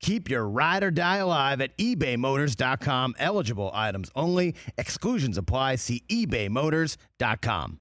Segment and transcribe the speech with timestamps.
[0.00, 3.14] Keep your ride or die alive at ebaymotors.com.
[3.18, 4.54] Eligible items only.
[4.78, 5.76] Exclusions apply.
[5.76, 7.80] See ebaymotors.com.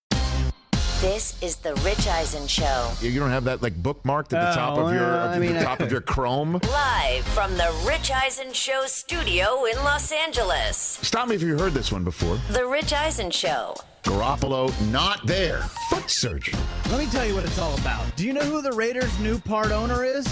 [1.01, 2.91] This is the Rich Eisen Show.
[2.99, 5.39] You don't have that like bookmarked at the top Oh, of your uh, well, I
[5.39, 6.59] mean, the I top of your Chrome.
[6.69, 10.75] Live from the Rich Eisen Show studio in Los Angeles.
[11.01, 12.37] Stop me if you heard this one before.
[12.51, 13.75] The Rich Eisen Show.
[14.03, 15.61] Garoppolo not there.
[15.89, 16.59] Foot surgery.
[16.89, 18.13] Let me tell you what it's all about.
[18.17, 20.27] Do you know who the Raiders' new part owner is?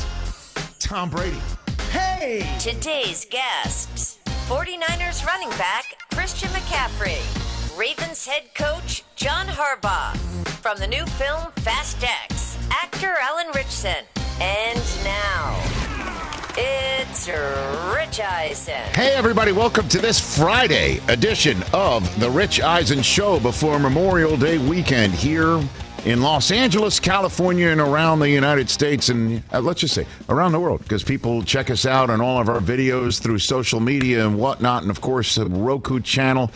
[0.80, 1.40] Tom Brady.
[1.92, 2.48] Hey!
[2.60, 7.18] Today's guests 49ers running back Christian McCaffrey,
[7.78, 10.16] Ravens head coach John Harbaugh,
[10.62, 14.04] from the new film Fast X, actor Alan Ritchson.
[14.40, 15.60] And now,
[16.58, 17.28] it's
[17.96, 18.74] Rich Eisen.
[18.94, 24.58] Hey everybody, welcome to this Friday edition of the Rich Eisen Show before Memorial Day
[24.58, 25.62] weekend here
[26.08, 30.54] in Los Angeles, California, and around the United States, and uh, let's just say around
[30.54, 34.26] the world, because people check us out on all of our videos through social media
[34.26, 36.50] and whatnot, and of course, the Roku channel.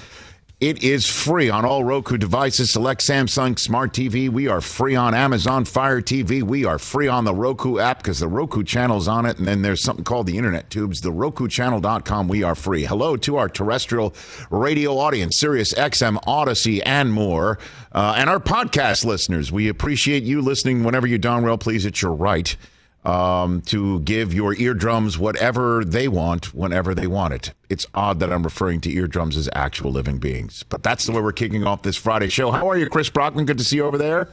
[0.61, 2.69] It is free on all Roku devices.
[2.69, 4.29] Select Samsung Smart TV.
[4.29, 6.43] We are free on Amazon Fire TV.
[6.43, 9.39] We are free on the Roku app because the Roku channel's on it.
[9.39, 12.27] And then there's something called the Internet Tubes, the RokuChannel.com.
[12.27, 12.85] We are free.
[12.85, 14.13] Hello to our terrestrial
[14.51, 17.57] radio audience, Sirius XM, Audacy, and more.
[17.91, 19.51] Uh, and our podcast listeners.
[19.51, 21.87] We appreciate you listening whenever you darn well please.
[21.87, 22.55] It's your right
[23.03, 27.53] um, to give your eardrums whatever they want whenever they want it.
[27.69, 31.21] It's odd that I'm referring to eardrums as actual living beings, but that's the way
[31.21, 32.51] we're kicking off this Friday show.
[32.51, 33.45] How are you, Chris Brockman?
[33.45, 34.29] Good to see you over there.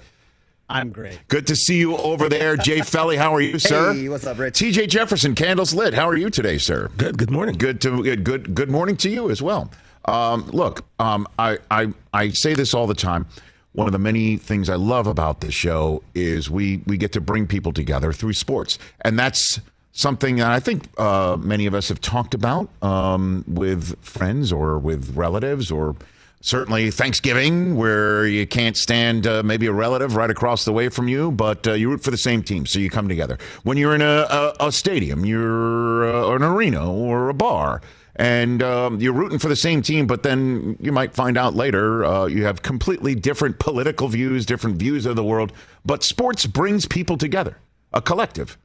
[0.71, 1.19] I'm great.
[1.29, 3.17] Good to see you over there, Jay Feely.
[3.17, 3.95] How are you, sir?
[3.95, 4.59] Hey, what's up, Rich?
[4.59, 4.89] T.J.
[4.89, 5.95] Jefferson, candles lit.
[5.95, 6.91] How are you today, sir?
[6.99, 7.17] Good.
[7.17, 7.57] Good morning.
[7.57, 9.71] Good to good good, good morning to you as well.
[10.05, 13.27] Um, look, um, I, I I say this all the time.
[13.73, 17.21] One of the many things I love about this show is we we get to
[17.21, 19.61] bring people together through sports, and that's
[19.93, 24.79] something that I think uh, many of us have talked about um, with friends or
[24.79, 25.97] with relatives or.
[26.41, 31.09] Certainly Thanksgiving, where you can't stand uh, maybe a relative right across the way from
[31.09, 33.39] you, but uh, you root for the same team, so you come together.
[33.65, 37.83] When you're in a, a, a stadium, you're uh, an arena or a bar,
[38.19, 42.05] and um, you're rooting for the same team, but then you might find out later
[42.05, 45.53] uh, you have completely different political views, different views of the world.
[45.87, 47.59] But sports brings people together,
[47.93, 48.59] a collective.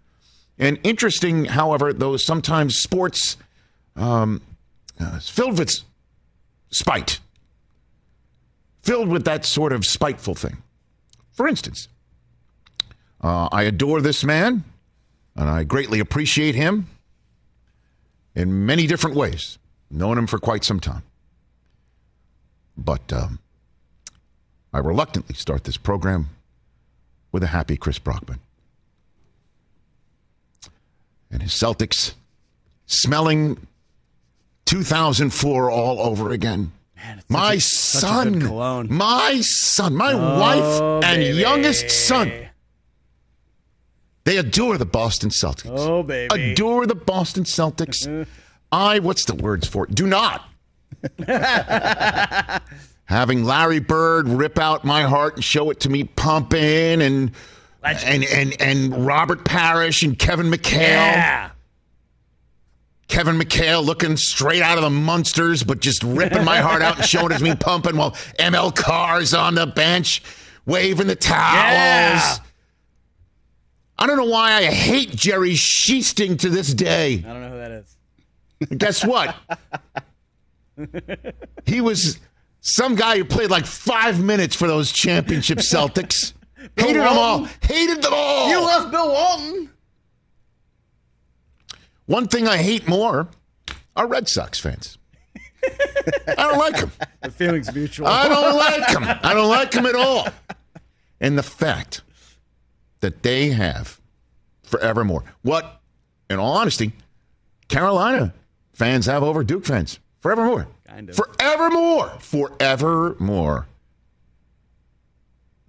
[0.58, 3.38] And interesting, however, though sometimes sports
[3.96, 4.42] um,
[5.00, 5.82] uh, is filled with
[6.72, 7.20] spite,
[8.82, 10.58] filled with that sort of spiteful thing.
[11.32, 11.88] For instance,
[13.22, 14.64] uh, I adore this man,
[15.36, 16.88] and I greatly appreciate him
[18.36, 19.58] in many different ways.
[19.92, 21.04] Known him for quite some time.
[22.76, 23.40] But um,
[24.74, 26.30] I reluctantly start this program
[27.32, 28.40] with a happy Chris Brockman.
[31.32, 32.14] And his Celtics
[32.86, 33.68] smelling
[34.66, 36.72] 2004 all over again.
[37.30, 41.38] my a son, my son, my Oh, wife and baby.
[41.40, 42.32] youngest son,
[44.26, 45.70] they adore the Boston Celtics.
[45.70, 46.52] Oh, baby.
[46.54, 48.28] Adore the Boston Celtics.
[48.72, 49.94] I, what's the words for it?
[49.94, 50.50] Do not.
[53.06, 57.32] Having Larry Bird rip out my heart and show it to me pumping and
[57.84, 60.80] and and and Robert Parish and Kevin McHale.
[60.80, 61.50] Yeah.
[63.10, 67.06] Kevin McHale looking straight out of the Munsters, but just ripping my heart out and
[67.06, 70.24] showing it to me pumping while ML Carr's on the bench
[70.66, 71.44] waving the towels.
[71.60, 72.38] Yeah.
[73.98, 77.24] I don't know why I hate Jerry Sichting to this day.
[77.26, 77.98] I don't know who that is.
[78.78, 79.36] Guess what?
[81.66, 82.20] he was
[82.62, 86.34] some guy who played like five minutes for those championship Celtics.
[86.78, 87.48] Hated them all.
[87.62, 88.50] Hated them all.
[88.50, 89.70] You love Bill Walton.
[92.06, 93.28] One thing I hate more
[93.96, 94.98] are Red Sox fans.
[96.28, 96.92] I don't like them.
[97.22, 98.08] The feeling's mutual.
[98.08, 99.04] I don't like them.
[99.24, 100.28] I don't like them at all.
[101.22, 102.02] And the fact
[103.04, 104.00] that they have
[104.64, 105.82] forevermore what,
[106.30, 106.94] in all honesty,
[107.68, 108.34] Carolina
[108.72, 110.68] fans have over Duke fans forevermore.
[110.88, 111.16] Kind of.
[111.18, 112.08] Forevermore.
[112.20, 113.68] Forevermore.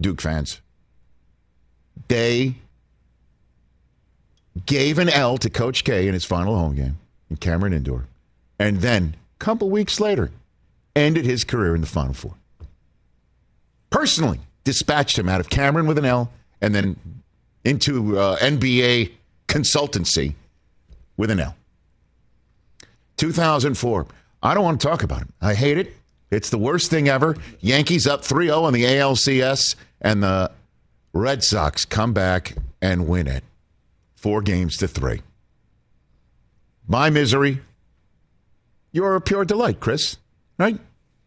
[0.00, 0.60] Duke fans.
[2.06, 2.54] They
[4.64, 6.98] gave an L to Coach K in his final home game
[7.30, 8.06] in Cameron Indoor.
[8.60, 10.30] And then, a couple weeks later,
[10.94, 12.34] ended his career in the Final Four.
[13.90, 16.30] Personally dispatched him out of Cameron with an L
[16.60, 16.96] and then
[17.64, 19.12] into uh, NBA
[19.48, 20.34] consultancy
[21.16, 21.56] with an L.
[23.16, 24.06] 2004.
[24.42, 25.28] I don't want to talk about it.
[25.40, 25.94] I hate it.
[26.30, 27.36] It's the worst thing ever.
[27.60, 30.50] Yankees up 3 0 on the ALCS, and the
[31.12, 33.44] Red Sox come back and win it
[34.24, 35.20] four games to three.
[36.88, 37.60] My misery.
[38.90, 40.16] You're a pure delight, Chris.
[40.58, 40.78] Right?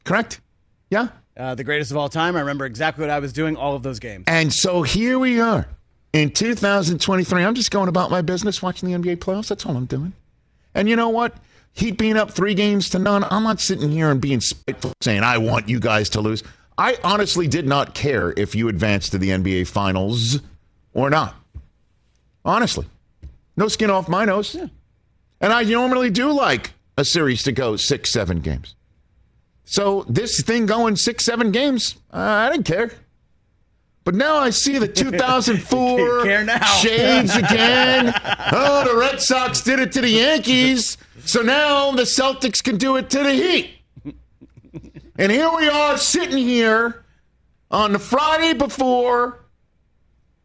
[0.04, 0.42] Correct?
[0.90, 1.10] Yeah?
[1.38, 2.36] Uh, the greatest of all time.
[2.36, 4.24] I remember exactly what I was doing all of those games.
[4.26, 5.68] And so here we are
[6.18, 7.44] in 2023.
[7.44, 9.50] I'm just going about my business watching the NBA playoffs.
[9.50, 10.14] That's all I'm doing.
[10.74, 11.36] And you know what?
[11.74, 13.24] Heat being up three games to none.
[13.30, 16.44] I'm not sitting here and being spiteful saying, I want you guys to lose.
[16.78, 20.40] I honestly did not care if you advanced to the NBA finals
[20.94, 21.36] or not.
[22.44, 22.86] Honestly.
[23.56, 24.56] No skin off my nose.
[24.56, 24.68] Yeah.
[25.40, 28.76] And I normally do like a series to go six, seven games.
[29.66, 32.92] So this thing going six, seven games, uh, I didn't care.
[34.08, 36.48] But now I see the 2004
[36.80, 38.14] shades again.
[38.54, 40.98] oh, the Red Sox did it to the Yankees.
[41.26, 43.70] So now the Celtics can do it to the Heat.
[45.18, 47.04] And here we are sitting here
[47.70, 49.44] on the Friday before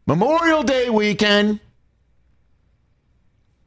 [0.07, 1.61] Memorial Day weekend.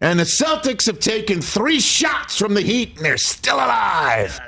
[0.02, 4.38] And the Celtics have taken three shots from the Heat and they're still alive.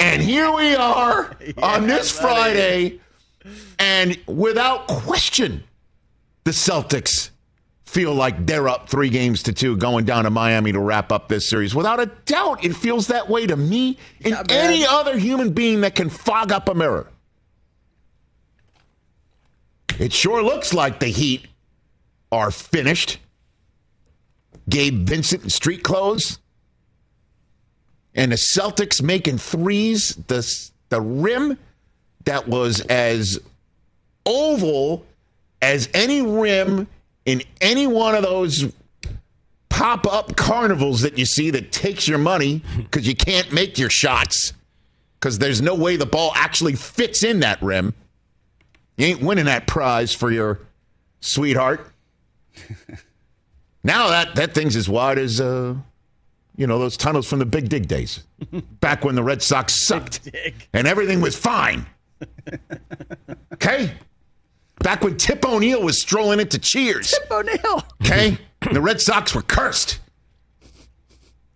[0.00, 1.30] And here we are
[1.62, 2.98] on this Friday.
[3.86, 5.62] And without question,
[6.42, 7.30] the Celtics
[7.84, 11.28] feel like they're up three games to two going down to Miami to wrap up
[11.28, 11.72] this series.
[11.72, 15.94] Without a doubt, it feels that way to me and any other human being that
[15.94, 17.06] can fog up a mirror.
[20.00, 21.46] It sure looks like the Heat
[22.32, 23.18] are finished.
[24.68, 26.40] Gabe Vincent in street clothes.
[28.16, 30.16] And the Celtics making threes.
[30.26, 31.56] The, the rim
[32.24, 33.38] that was as
[34.26, 35.06] oval
[35.62, 36.86] as any rim
[37.24, 38.72] in any one of those
[39.68, 43.90] pop up carnivals that you see that takes your money because you can't make your
[43.90, 44.52] shots
[45.20, 47.94] because there's no way the ball actually fits in that rim.
[48.96, 50.60] You ain't winning that prize for your
[51.20, 51.90] sweetheart.
[53.84, 55.74] now that, that thing's as wide as, uh,
[56.56, 58.24] you know, those tunnels from the Big Dig days,
[58.80, 60.30] back when the Red Sox sucked
[60.72, 61.86] and everything was fine.
[63.52, 63.92] okay?
[64.86, 67.10] Back when Tip O'Neill was strolling into Cheers.
[67.10, 67.82] Tip O'Neill.
[68.04, 68.38] Okay?
[68.70, 69.98] the Red Sox were cursed.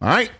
[0.02, 0.32] All right?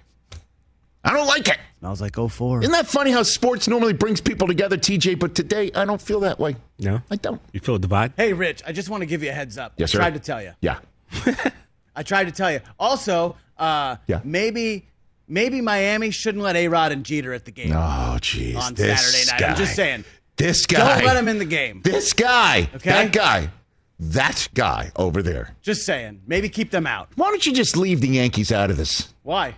[1.05, 1.59] I don't like it.
[1.79, 2.63] Smells like 04.
[2.63, 5.21] Isn't that funny how sports normally brings people together, TJ?
[5.21, 6.57] But today, I don't feel that way.
[6.81, 7.01] No?
[7.13, 7.41] I don't.
[7.53, 8.13] You feel a divide?
[8.17, 9.75] Hey, Rich, I just want to give you a heads up.
[9.77, 9.99] Yes, I sir.
[9.99, 10.51] tried to tell you.
[10.61, 10.81] Yeah.
[11.95, 12.59] I tried to tell you.
[12.77, 14.19] Also, uh, Yeah.
[14.25, 14.89] maybe
[15.29, 18.57] maybe Miami shouldn't let A Rod and Jeter at the game Oh, jeez.
[18.57, 19.41] on This Saturday night.
[19.41, 19.49] Guy.
[19.53, 20.05] I'm just saying.
[20.41, 20.97] This guy.
[20.97, 21.83] Don't let him in the game.
[21.83, 22.71] This guy.
[22.75, 22.91] Okay.
[22.91, 23.51] That guy.
[23.99, 25.55] That guy over there.
[25.61, 26.23] Just saying.
[26.27, 27.11] Maybe keep them out.
[27.17, 29.13] Why don't you just leave the Yankees out of this?
[29.23, 29.57] Why?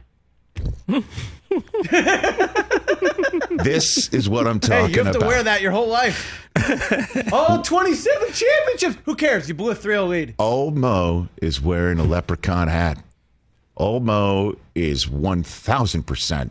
[3.62, 4.88] This is what I'm talking about.
[4.88, 6.48] Hey, you have to wear that your whole life.
[7.32, 8.96] oh, 27 championships.
[9.04, 9.48] Who cares?
[9.48, 10.34] You blew a 3 0 lead.
[10.38, 12.98] Old Mo is wearing a leprechaun hat.
[13.76, 16.50] Old Mo is 1,000%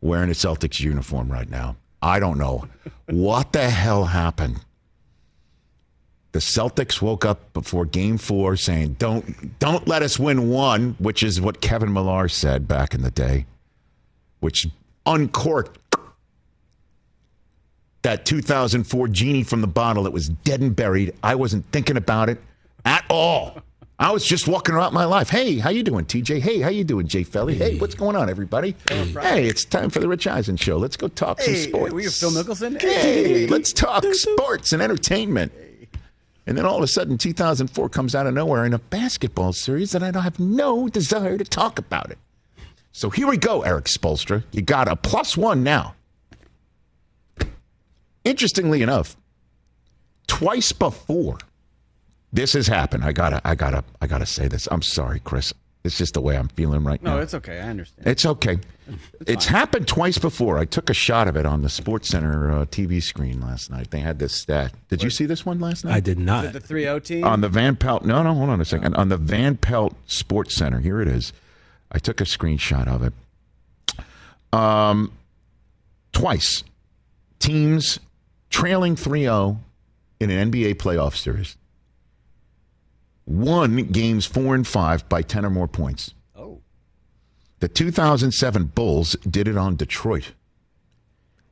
[0.00, 1.76] wearing a Celtics uniform right now.
[2.06, 2.66] I don't know.
[3.06, 4.60] what the hell happened?
[6.32, 11.22] The Celtics woke up before game four saying, don't, don't let us win one, which
[11.22, 13.46] is what Kevin Millar said back in the day,
[14.40, 14.68] which
[15.04, 15.78] uncorked
[18.02, 21.12] that 2004 genie from the bottle that was dead and buried.
[21.24, 22.40] I wasn't thinking about it
[22.84, 23.58] at all.
[23.98, 25.30] I was just walking around my life.
[25.30, 26.40] Hey, how you doing, TJ?
[26.40, 27.54] Hey, how you doing, Jay Feely?
[27.54, 28.76] Hey, what's going on, everybody?
[28.90, 30.76] Hey, it's time for the Rich Eisen show.
[30.76, 31.94] Let's go talk some Hey, sports.
[31.94, 32.78] were you Phil Mickelson?
[32.78, 35.50] Hey, let's talk sports and entertainment.
[36.46, 39.92] And then all of a sudden, 2004 comes out of nowhere in a basketball series
[39.92, 42.18] that I don't have no desire to talk about it.
[42.92, 44.44] So here we go, Erik Spoelstra.
[44.52, 45.94] You got a plus one now.
[48.24, 49.16] Interestingly enough,
[50.26, 51.38] twice before
[52.36, 54.68] this has happened, I gotta, I gotta, I gotta say this.
[54.70, 55.52] I'm sorry, Chris.
[55.84, 57.14] It's just the way I'm feeling right now.
[57.14, 57.60] No, it's okay.
[57.60, 58.08] I understand.
[58.08, 58.58] It's okay.
[59.26, 60.58] It's, happened twice before.
[60.58, 63.92] I took a shot of it on the Sports Center uh, TV screen last night.
[63.92, 64.72] They had this stat.
[64.88, 65.94] Did you see this one last night?
[65.94, 66.52] I did not.
[66.52, 67.24] the 3 0 team?
[67.24, 68.04] On the Van Pelt.
[68.04, 68.96] No, no, hold on a second.
[68.96, 70.80] On the Van Pelt Sports Center.
[70.80, 71.32] Here it is.
[71.92, 73.12] I took a screenshot of it.
[74.52, 75.12] Um,
[76.12, 76.64] twice.
[77.38, 78.00] Teams
[78.50, 79.60] trailing 3 0
[80.18, 81.56] in an NBA playoff series.
[83.26, 86.14] Won games four and five by 10 or more points.
[86.36, 86.60] oh.
[87.60, 90.32] The 2007 Bulls did it on Detroit.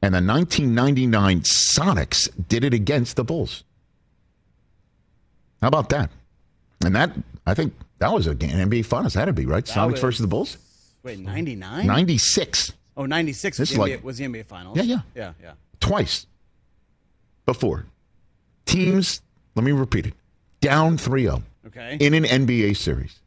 [0.03, 3.65] And the 1999 Sonics did it against the Bulls.
[5.63, 6.11] How about that?
[6.85, 7.13] And that,
[7.47, 9.15] I think that was a game, NBA Finals.
[9.15, 9.65] To be, right?
[9.65, 10.59] Sonics was- versus the Bulls?
[11.03, 11.87] Wait, 99?
[11.87, 12.73] 96.
[12.97, 14.77] Oh, 96 This was is the, like- NBA, was the NBA Finals.
[14.77, 15.01] Yeah, yeah.
[15.15, 15.53] Yeah, yeah.
[15.81, 16.27] Twice
[17.47, 17.87] before.
[18.67, 19.23] Teams,
[19.55, 20.15] let me repeat it,
[20.61, 21.43] down 3 0
[21.77, 21.97] Okay.
[22.05, 23.19] in an NBA series.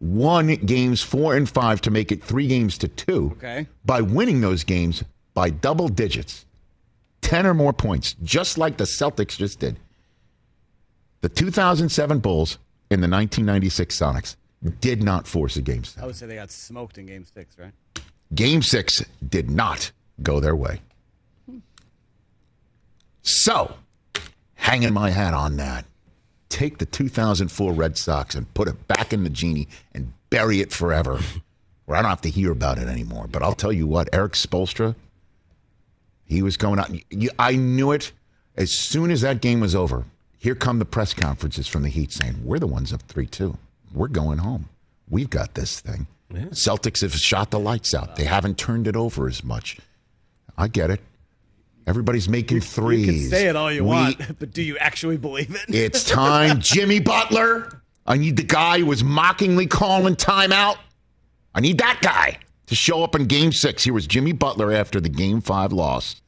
[0.00, 3.66] Won games four and five to make it three games to two Okay.
[3.84, 5.02] by winning those games
[5.34, 6.46] by double digits,
[7.22, 9.78] 10 or more points, just like the Celtics just did.
[11.20, 12.58] The 2007 Bulls
[12.90, 14.36] and the 1996 Sonics
[14.80, 17.72] did not force a game I would say they got smoked in game six, right?
[18.34, 19.90] Game six did not
[20.22, 20.80] go their way.
[23.22, 23.74] So,
[24.54, 25.84] hanging my hat on that,
[26.50, 30.72] take the 2004 Red Sox and put it back in the genie and bury it
[30.72, 31.20] forever,
[31.86, 33.26] where I don't have to hear about it anymore.
[33.30, 34.94] But I'll tell you what, Erik Spoelstra,
[36.26, 36.90] he was going out.
[37.38, 38.12] I knew it
[38.56, 40.04] as soon as that game was over.
[40.38, 43.56] Here come the press conferences from the Heat saying, "We're the ones up three-two.
[43.92, 44.68] We're going home.
[45.08, 48.16] We've got this thing." Celtics have shot the lights out.
[48.16, 49.78] They haven't turned it over as much.
[50.56, 51.00] I get it.
[51.86, 53.06] Everybody's making threes.
[53.06, 55.74] You can say it all you We- want, but do you actually believe it?
[55.74, 57.80] It's time, Jimmy Butler.
[58.06, 60.76] I need the guy who was mockingly calling timeout.
[61.54, 63.82] I need that guy to show up in game six.
[63.84, 66.20] Here was Jimmy Butler after the game five loss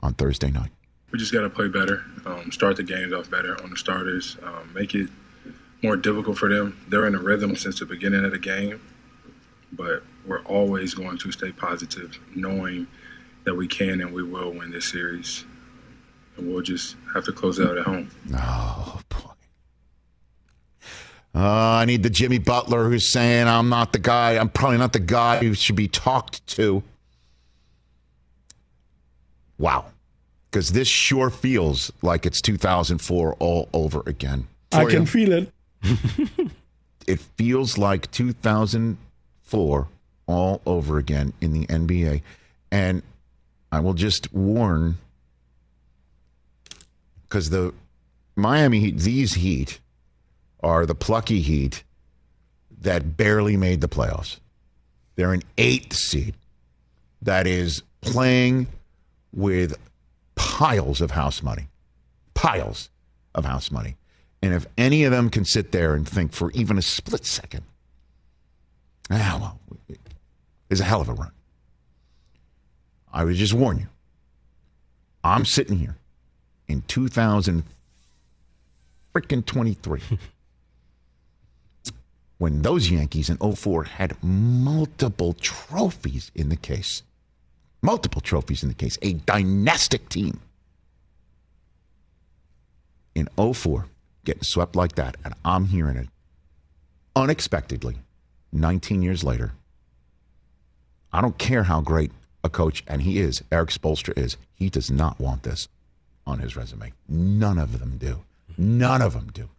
[0.00, 0.70] on Thursday night.
[1.12, 4.36] we just got to play better, um, start the games off better on the starters,
[4.42, 5.08] um, make it
[5.82, 6.78] more difficult for them.
[6.88, 8.80] They're in a rhythm since the beginning of the game,
[9.72, 12.86] but we're always going to stay positive, knowing
[13.46, 15.44] that we can and we will win this series.
[16.36, 18.10] And we'll just have to close out at home.
[18.34, 19.30] Oh, boy.
[21.34, 24.92] Uh, I need the Jimmy Butler who's saying, I'm not the guy, I'm probably not
[24.92, 26.82] the guy who should be talked to.
[29.58, 29.86] Wow.
[30.50, 34.46] Because this sure feels like it's 2004 all over again.
[34.72, 35.06] I For can you.
[35.06, 35.52] feel it.
[37.06, 39.88] it feels like 2004
[40.26, 42.22] all over again in the NBA.
[42.70, 43.02] And
[43.72, 44.98] I will just warn
[47.22, 47.74] because the
[48.36, 49.80] Miami Heat, these Heat
[50.60, 51.82] are the plucky Heat
[52.80, 54.38] that barely made the playoffs.
[55.16, 56.34] They're an eighth seed
[57.22, 58.68] that is playing
[59.32, 59.76] with
[60.34, 61.68] piles of house money.
[62.34, 62.90] Piles
[63.34, 63.96] of house money.
[64.42, 67.64] And if any of them can sit there and think for even a split second,
[69.10, 69.60] ah, well,
[70.70, 71.32] it's a hell of a run.
[73.16, 73.86] I would just warn you.
[75.24, 75.96] I'm sitting here
[76.68, 77.64] in 2000
[79.14, 80.02] freaking 23
[82.38, 87.02] when those Yankees in 04 had multiple trophies in the case.
[87.80, 88.98] Multiple trophies in the case.
[89.00, 90.38] A dynastic team.
[93.14, 93.86] In 04,
[94.24, 95.16] getting swept like that.
[95.24, 96.08] And I'm hearing it
[97.16, 97.96] unexpectedly
[98.52, 99.52] 19 years later.
[101.14, 102.12] I don't care how great
[102.46, 105.68] a coach, and he is, Erik Spoelstra is, he does not want this
[106.26, 106.92] on his resume.
[107.08, 108.20] None of them do.
[108.56, 109.50] None of them do.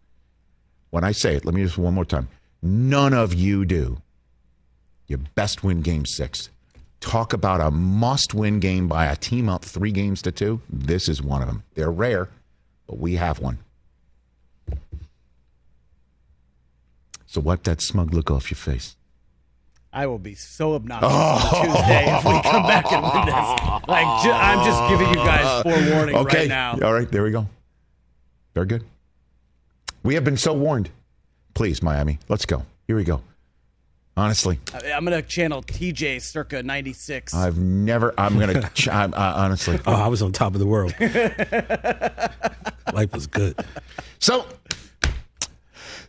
[0.90, 2.30] When I say it, let me just one more time.
[2.62, 4.02] None of you do.
[5.08, 6.50] You best win game six.
[7.00, 10.62] Talk about a must win game by a team up three games to two.
[10.70, 11.64] This is one of them.
[11.76, 12.30] They're rare,
[12.88, 13.60] but we have one.
[17.28, 18.96] So wipe that smug look off your face.
[19.98, 23.88] I will be so obnoxious on Tuesday if we come back and win this.
[23.88, 26.38] Like, ju- I'm just giving you guys forewarning Okay.
[26.42, 26.78] right now.
[26.84, 27.48] All right, there we go.
[28.54, 28.84] Very good.
[30.04, 30.92] We have been so warned.
[31.56, 32.64] Please, Miami, let's go.
[32.86, 33.22] Here we go.
[34.16, 37.34] Honestly, I- I'm going to channel TJ circa 96.
[37.34, 38.14] I've never.
[38.20, 38.70] I'm gonna.
[38.76, 39.80] ch- I'm, uh, honestly.
[39.88, 40.94] Oh, I was on top of the world.
[42.94, 43.60] Life was good.
[44.20, 44.46] So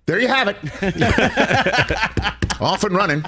[0.05, 0.57] there you have it.
[2.61, 3.25] Off and running.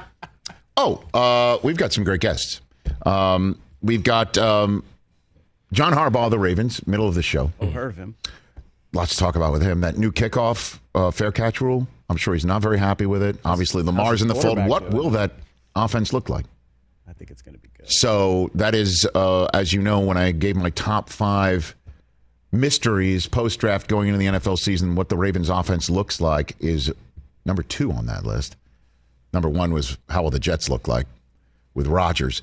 [0.83, 2.63] Oh, uh, we've got some great guests.
[3.05, 4.83] Um, we've got um,
[5.73, 7.53] John Harbaugh, the Ravens, middle of the show.
[7.61, 8.15] oh, heard of him.
[8.95, 9.83] Lots to talk about with him.
[9.83, 11.87] That new kickoff uh, fair catch rule.
[12.09, 13.37] I'm sure he's not very happy with it.
[13.45, 14.59] Obviously, Lamar's in the fold.
[14.67, 14.97] What doing?
[14.97, 15.33] will that
[15.77, 16.47] offense look like?
[17.07, 17.91] I think it's going to be good.
[17.91, 21.77] So that is, uh, as you know, when I gave my top five
[22.53, 26.91] mysteries post draft going into the NFL season, what the Ravens offense looks like is
[27.45, 28.57] number two on that list.
[29.33, 31.07] Number one was how will the Jets look like
[31.75, 32.43] with Rodgers.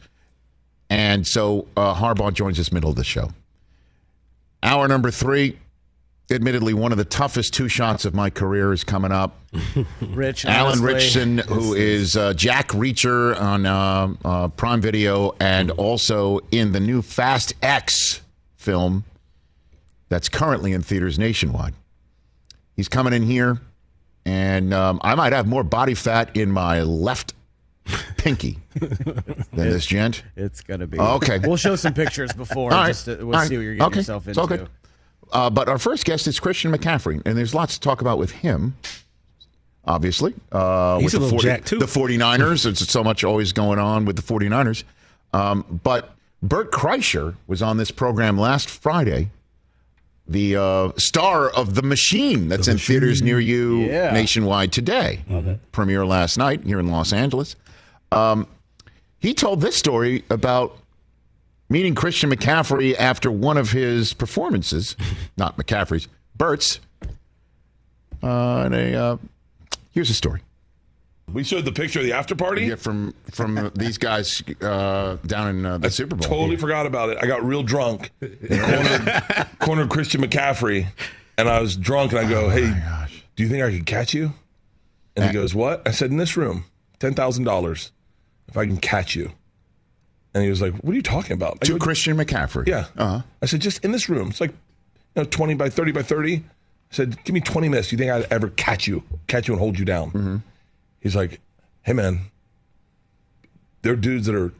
[0.90, 3.32] And so uh, Harbaugh joins us middle of the show.
[4.64, 5.58] Hour number three,
[6.32, 9.38] admittedly, one of the toughest two shots of my career is coming up.
[10.02, 15.72] Rich, Alan honestly, Ritchson, who is uh, Jack Reacher on uh, uh, Prime Video and
[15.72, 18.22] also in the new Fast X
[18.56, 19.04] film
[20.10, 21.74] that's currently in theaters nationwide.
[22.76, 23.60] He's coming in here,
[24.28, 27.34] and um, I might have more body fat in my left
[28.18, 30.24] pinky than this gent.
[30.36, 31.40] It's gonna be Okay.
[31.40, 32.88] We'll show some pictures before, All right.
[32.88, 33.48] just to, we'll All right.
[33.48, 34.00] see what you're getting Okay.
[34.00, 34.42] yourself It's into.
[34.42, 34.70] all good.
[35.32, 38.32] Uh, but our first guest is Christian McCaffrey, and there's lots to talk about with
[38.32, 38.76] him.
[39.86, 41.80] Obviously, uh, He's with a the little jacked, too.
[41.80, 44.84] The 49ers, there's so much always going on with the 49ers.
[45.34, 49.30] Um, but Bert Kreischer was on this program last Friday,
[50.28, 54.12] the uh, star of The Machine that's in theaters near you Yeah.
[54.12, 55.24] nationwide today.
[55.72, 57.56] Premiere last night here in Los Angeles.
[58.12, 58.48] Um,
[59.20, 60.78] he told this story about
[61.70, 64.96] meeting Christian McCaffrey after one of his performances,
[65.38, 66.80] not McCaffrey's, Bert's.
[68.22, 69.18] Uh, and a, uh,
[69.92, 70.42] here's the story.
[71.32, 72.68] We showed the picture of the after party.
[72.68, 76.28] Yeah, from from these guys uh, down in uh, the Super Bowl.
[76.28, 77.18] Totally forgot about it.
[77.22, 80.88] I got real drunk, cornered, cornered Christian McCaffrey,
[81.38, 82.14] and I was drunk.
[82.14, 82.74] And I go, "Hey,
[83.36, 84.34] do you think I could catch you?"
[85.18, 86.64] And he goes, "What?" I said, "In this room,
[87.00, 87.92] ten thousand dollars,
[88.48, 89.32] if I can catch you."
[90.34, 92.68] And he was like, "What are you talking about?" To go, Christian McCaffrey.
[92.68, 92.86] Yeah.
[92.96, 93.22] Uh-huh.
[93.42, 94.30] I said, just in this room.
[94.30, 96.36] It's like, you know, 20 by 30 by 30.
[96.38, 96.42] I
[96.92, 97.90] said, give me 20 minutes.
[97.90, 100.08] Do you think I'd ever catch you, catch you and hold you down?
[100.12, 100.36] Mm-hmm.
[101.00, 101.40] He's like,
[101.84, 102.32] hey, man,
[103.82, 104.54] there are dudes that are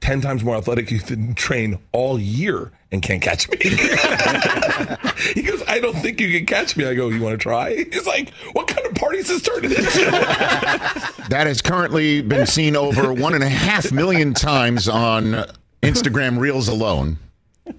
[0.00, 3.56] 10 times more athletic than train all year and can't catch me.
[5.34, 6.86] he goes, I don't think you can catch me.
[6.86, 7.74] I go, you want to try?
[7.74, 11.12] He's like, what kind of party is this turning into?
[11.28, 15.44] That has currently been seen over one and a half million times on
[15.82, 17.18] Instagram Reels alone.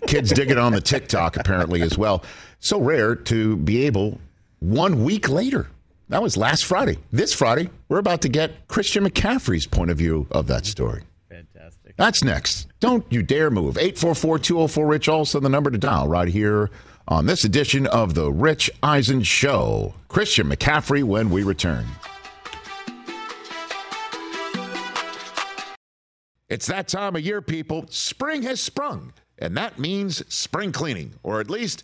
[0.05, 2.25] Kids dig it on the TikTok apparently as well.
[2.59, 4.19] So rare to be able
[4.59, 5.67] one week later.
[6.09, 6.97] That was last Friday.
[7.11, 11.03] This Friday, we're about to get Christian McCaffrey's point of view of that story.
[11.29, 11.97] Fantastic.
[11.97, 12.67] That's next.
[12.79, 13.77] Don't you dare move.
[13.77, 16.69] 844 204 Rich, also the number to dial right here
[17.09, 19.95] on this edition of The Rich Eisen Show.
[20.07, 21.85] Christian McCaffrey when we return.
[26.47, 27.85] It's that time of year, people.
[27.89, 31.83] Spring has sprung, and that means spring cleaning, or at least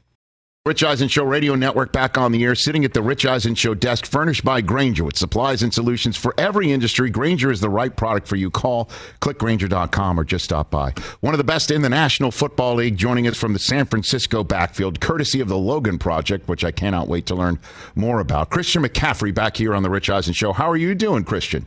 [0.63, 3.73] Rich Eisen Show Radio Network back on the air, sitting at the Rich Eisen Show
[3.73, 7.09] desk, furnished by Grainger with supplies and solutions for every industry.
[7.09, 8.51] Grainger is the right product for you.
[8.51, 8.87] Call
[9.21, 10.93] click grainger.com or just stop by.
[11.21, 14.43] One of the best in the National Football League, joining us from the San Francisco
[14.43, 17.57] backfield, courtesy of the Logan Project, which I cannot wait to learn
[17.95, 18.51] more about.
[18.51, 20.53] Christian McCaffrey back here on the Rich Eisen Show.
[20.53, 21.65] How are you doing, Christian?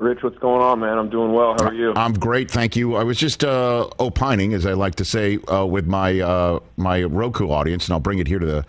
[0.00, 0.96] Rich, what's going on, man?
[0.96, 1.54] I'm doing well.
[1.58, 1.92] How are you?
[1.94, 2.96] I'm great, thank you.
[2.96, 7.02] I was just uh, opining, as I like to say, uh, with my uh, my
[7.02, 8.66] Roku audience, and I'll bring it here to the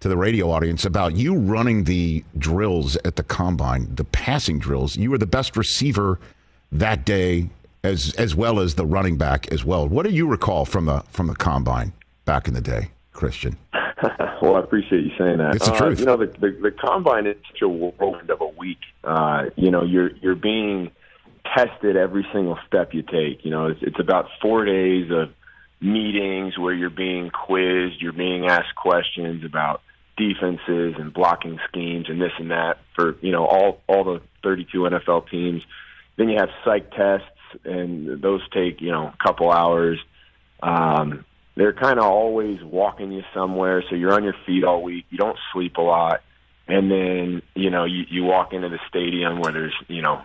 [0.00, 4.94] to the radio audience about you running the drills at the combine, the passing drills.
[4.94, 6.20] You were the best receiver
[6.70, 7.48] that day,
[7.82, 9.88] as as well as the running back as well.
[9.88, 11.94] What do you recall from the from the combine
[12.26, 13.56] back in the day, Christian?
[14.42, 15.56] well, I appreciate you saying that.
[15.56, 16.00] It's the uh, truth.
[16.00, 18.78] You know, the, the the combine is such a whirlwind of a week.
[19.02, 20.90] Uh, you know, you're you're being
[21.56, 23.44] tested every single step you take.
[23.44, 25.30] You know, it's, it's about four days of
[25.80, 29.82] meetings where you're being quizzed, you're being asked questions about
[30.16, 34.78] defenses and blocking schemes and this and that for you know all all the 32
[34.78, 35.62] NFL teams.
[36.16, 37.26] Then you have psych tests,
[37.64, 39.98] and those take you know a couple hours.
[40.62, 41.24] Um,
[41.56, 45.06] they're kind of always walking you somewhere, so you're on your feet all week.
[45.10, 46.22] You don't sleep a lot,
[46.66, 50.22] and then you know you you walk into the stadium where there's you know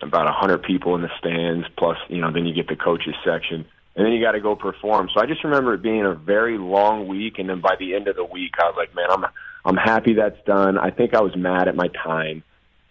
[0.00, 3.14] about a hundred people in the stands, plus you know then you get the coaches
[3.24, 5.08] section, and then you got to go perform.
[5.14, 8.08] So I just remember it being a very long week, and then by the end
[8.08, 9.24] of the week, I was like, man, I'm
[9.66, 10.78] I'm happy that's done.
[10.78, 12.42] I think I was mad at my time.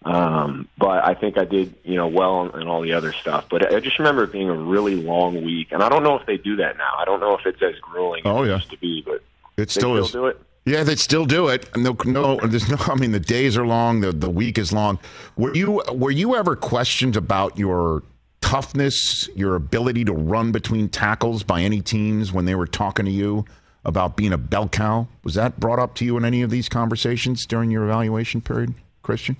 [0.05, 3.45] Um, but I think I did, you know, well and all the other stuff.
[3.49, 6.25] But I just remember it being a really long week, and I don't know if
[6.25, 6.91] they do that now.
[6.97, 8.53] I don't know if it's as grueling Oh, as yeah.
[8.53, 9.23] it used to be, but It
[9.57, 10.11] they still still is.
[10.11, 10.41] do it.
[10.65, 11.69] Yeah, they still do it.
[11.75, 12.77] No, no, there's no.
[12.79, 13.99] I mean, the days are long.
[14.01, 14.97] The the week is long.
[15.37, 18.01] Were you were you ever questioned about your
[18.41, 23.11] toughness, your ability to run between tackles by any teams when they were talking to
[23.11, 23.45] you
[23.85, 25.07] about being a bell cow?
[25.23, 28.73] Was that brought up to you in any of these conversations during your evaluation period,
[29.01, 29.35] Christian?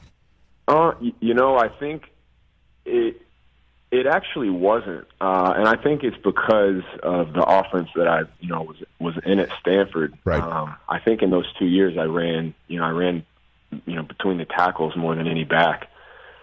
[0.68, 2.04] Uh, you know, I think
[2.86, 3.22] it
[3.92, 8.50] it actually wasn't, uh, and I think it's because of the offense that I, you
[8.50, 10.18] know, was was in at Stanford.
[10.24, 10.42] Right.
[10.42, 13.26] Um, I think in those two years I ran, you know, I ran,
[13.86, 15.92] you know, between the tackles more than any back,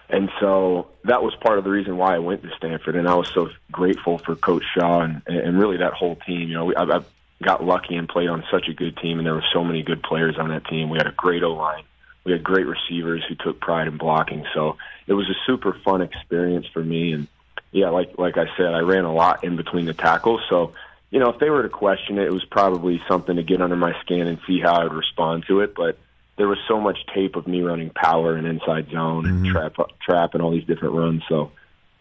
[0.09, 3.15] and so that was part of the reason why I went to Stanford, and I
[3.15, 6.49] was so grateful for Coach Shaw and, and really that whole team.
[6.49, 7.01] You know, we, I, I
[7.43, 10.03] got lucky and played on such a good team, and there were so many good
[10.03, 10.91] players on that team.
[10.91, 11.85] We had a great O line
[12.25, 14.45] we had great receivers who took pride in blocking.
[14.55, 17.13] So it was a super fun experience for me.
[17.13, 17.29] And
[17.73, 20.43] yeah, like like I said, I ran a lot in between the tackles.
[20.49, 20.73] So
[21.11, 23.77] you know, if they were to question it, it was probably something to get under
[23.77, 25.75] my skin and see how I would respond to it.
[25.75, 25.99] But
[26.37, 30.35] there was so much tape of me running power and inside zone and trap trap
[30.35, 31.23] and all these different runs.
[31.29, 31.53] So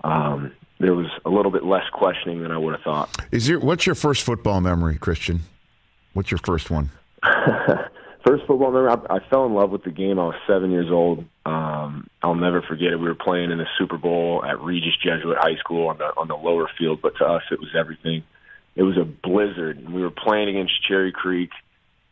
[0.03, 3.27] um, there was a little bit less questioning than I would have thought.
[3.31, 5.41] Is your what's your first football memory, Christian?
[6.13, 6.89] What's your first one?
[8.25, 10.19] First football memory, I, I fell in love with the game.
[10.19, 11.23] I was seven years old.
[11.45, 12.97] Um, I'll never forget it.
[12.99, 16.27] We were playing in the Super Bowl at Regis Jesuit High School on the on
[16.27, 18.23] the lower field, but to us it was everything.
[18.75, 21.49] It was a blizzard, and we were playing against Cherry Creek,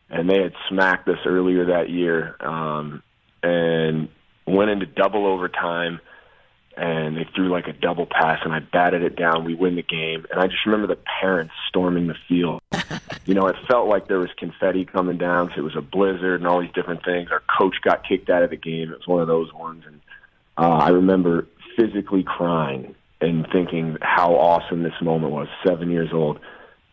[0.08, 3.02] and they had smacked us earlier that year, um,
[3.42, 4.08] and
[4.46, 6.00] went into double overtime
[6.78, 9.44] and they threw like a double pass and I batted it down.
[9.44, 10.24] We win the game.
[10.30, 12.60] And I just remember the parents storming the field.
[13.26, 15.48] you know, it felt like there was confetti coming down.
[15.48, 17.30] 'cause it was a blizzard and all these different things.
[17.32, 18.90] Our coach got kicked out of the game.
[18.92, 19.84] It was one of those ones.
[19.86, 20.00] And
[20.56, 26.38] uh, I remember physically crying and thinking how awesome this moment was, seven years old.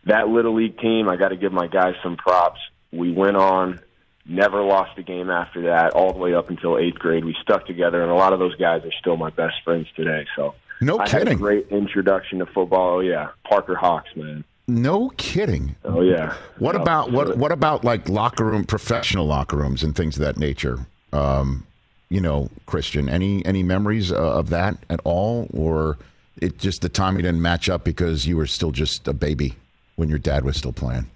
[0.06, 2.60] That Little League team, I got to give my guys some props.
[2.92, 3.80] We went on,
[4.28, 7.24] never lost a game after that, all the way up until eighth grade.
[7.24, 10.26] We stuck together, and a lot of those guys are still my best friends today.
[10.36, 11.38] So No I had a kidding.
[11.38, 12.96] great introduction to football.
[12.96, 14.44] Oh yeah, Parker Hawks, man.
[14.68, 15.76] No kidding.
[15.84, 16.34] Oh yeah.
[16.58, 20.36] What about what what about like locker room professional locker rooms and things of that
[20.38, 20.86] nature?
[21.12, 21.64] Um,
[22.08, 25.98] you know, Christian, any any memories uh, of that at all, or
[26.42, 29.54] it just the timing didn't match up because you were still just a baby
[29.94, 31.08] when your dad was still playing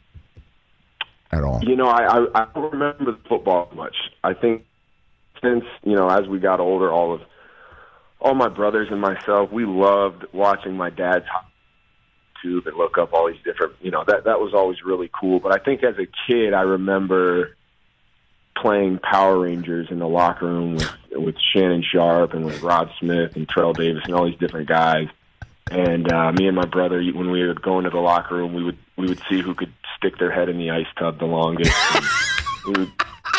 [1.32, 1.60] at all?
[1.62, 3.96] You know, I, I I don't remember football much.
[4.22, 4.64] I think
[5.42, 7.22] since you know, as we got older, all of
[8.20, 11.24] all my brothers and myself, we loved watching my dad's
[12.42, 13.74] tube and look up all these different.
[13.80, 15.40] You know, that that was always really cool.
[15.40, 17.56] But I think as a kid, I remember
[18.56, 23.36] playing Power Rangers in the locker room with with Shannon Sharpe and with Rod Smith
[23.36, 25.08] and Terrell Davis and all these different guys.
[25.70, 28.64] And uh, me and my brother, when we would go into the locker room, we
[28.64, 31.72] would we would see who could stick their head in the ice tub the longest.
[31.94, 32.04] And
[32.66, 32.92] we would,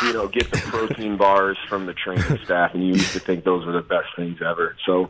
[0.03, 3.43] you know, get the protein bars from the training staff, and you used to think
[3.43, 4.75] those were the best things ever.
[4.85, 5.09] So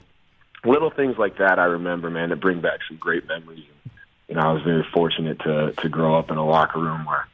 [0.64, 3.66] little things like that, I remember, man, that bring back some great memories.
[3.84, 3.92] And,
[4.30, 7.28] You know, I was very fortunate to to grow up in a locker room where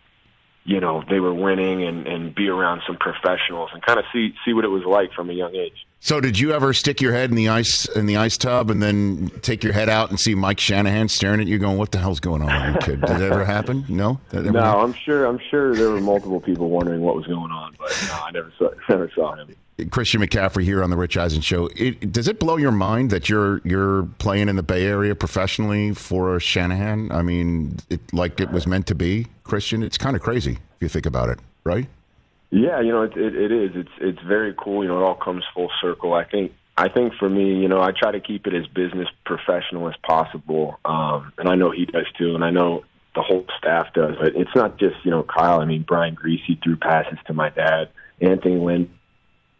[0.67, 4.35] you know they were winning and and be around some professionals and kind of see
[4.45, 5.87] see what it was like from a young age.
[5.99, 8.83] So, did you ever stick your head in the ice in the ice tub and
[8.83, 11.99] then take your head out and see Mike Shanahan staring at you, going, "What the
[11.99, 13.85] hell's going on, here, kid?" Did that ever happen?
[13.87, 14.19] No.
[14.33, 14.55] No, happen?
[14.57, 18.13] I'm sure I'm sure there were multiple people wondering what was going on, but no,
[18.13, 19.55] I never saw never saw him.
[19.91, 21.69] Christian McCaffrey here on the Rich Eisen show.
[21.75, 25.93] It, does it blow your mind that you're you're playing in the Bay Area professionally
[25.93, 27.11] for Shanahan?
[27.11, 29.83] I mean, it, like it was meant to be, Christian.
[29.83, 31.87] It's kind of crazy if you think about it, right?
[32.49, 33.71] Yeah, you know, it, it, it is.
[33.75, 34.83] It's it's very cool.
[34.83, 36.13] You know, it all comes full circle.
[36.13, 39.07] I think I think for me, you know, I try to keep it as business
[39.25, 42.83] professional as possible, um, and I know he does too, and I know
[43.15, 44.15] the whole staff does.
[44.19, 45.59] But it's not just you know Kyle.
[45.59, 47.89] I mean, Brian Griese threw passes to my dad.
[48.21, 48.89] Anthony Lynn,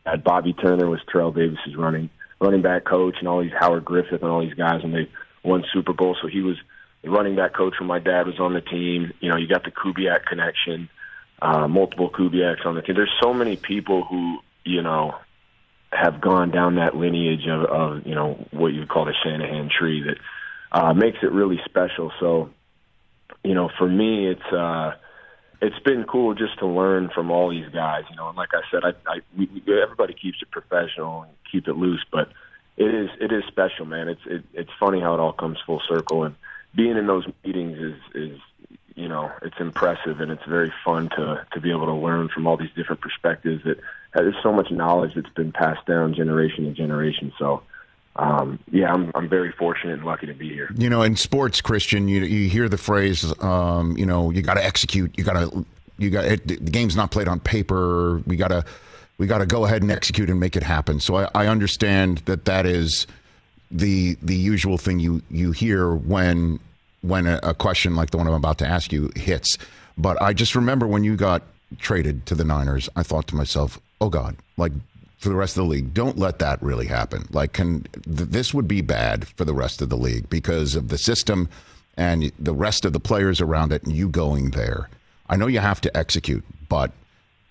[0.10, 4.22] had Bobby Turner was Terrell Davis's running running back coach, and all these Howard Griffith
[4.22, 5.10] and all these guys, and they
[5.44, 6.16] won Super Bowl.
[6.22, 6.56] So he was
[7.02, 9.12] the running back coach when my dad was on the team.
[9.20, 10.90] You know, you got the Kubiak connection
[11.42, 12.96] uh, multiple Kubiaks on the team.
[12.96, 15.16] There's so many people who you know
[15.92, 20.04] have gone down that lineage of, of you know what you call the Shanahan tree
[20.04, 20.18] that
[20.72, 22.12] uh, makes it really special.
[22.20, 22.50] So,
[23.44, 24.96] you know, for me, it's uh,
[25.62, 28.04] it's been cool just to learn from all these guys.
[28.10, 29.50] You know, and like I said, I, I we,
[29.82, 32.30] everybody keeps it professional and keep it loose, but
[32.78, 34.08] it is it is special, man.
[34.08, 36.36] It's it, it's funny how it all comes full circle, and
[36.76, 38.40] being in those meetings is is
[38.96, 42.48] you know it's impressive and it's very fun to to be able to learn from
[42.48, 43.80] all these different perspectives that
[44.14, 47.62] there's so much knowledge that's been passed down generation to generation so
[48.18, 50.70] um, yeah, I'm I'm very fortunate and lucky to be here.
[50.76, 54.56] You know, in sports, Christian, you you hear the phrase, um, you know, you got
[54.56, 55.18] to execute.
[55.18, 55.66] You got to
[55.98, 58.22] you got the game's not played on paper.
[58.26, 58.66] We got to
[59.18, 61.00] we got to go ahead and execute and make it happen.
[61.00, 63.08] So I, I understand that that is
[63.70, 66.60] the the usual thing you you hear when
[67.02, 69.58] when a, a question like the one I'm about to ask you hits.
[69.98, 71.44] But I just remember when you got
[71.80, 74.72] traded to the Niners, I thought to myself, "Oh God, like
[75.18, 77.28] for the rest of the league, don't let that really happen.
[77.32, 80.90] Like, can th- this would be bad for the rest of the league because of
[80.90, 81.50] the system
[81.98, 84.90] and the rest of the players around it, and you going there.
[85.30, 86.92] I know you have to execute, but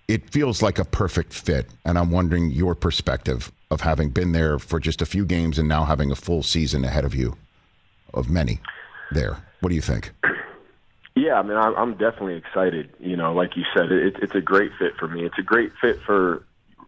[0.06, 1.66] it feels like a perfect fit.
[1.84, 5.68] And I'm wondering your perspective of having been there for just a few games and
[5.68, 7.36] now having a full season ahead of you,
[8.14, 8.60] of many
[9.10, 9.38] there.
[9.60, 10.12] What do you think?
[11.16, 12.90] Yeah, I mean, I'm definitely excited.
[13.00, 15.24] You know, like you said, it, it's a great fit for me.
[15.24, 16.44] It's a great fit for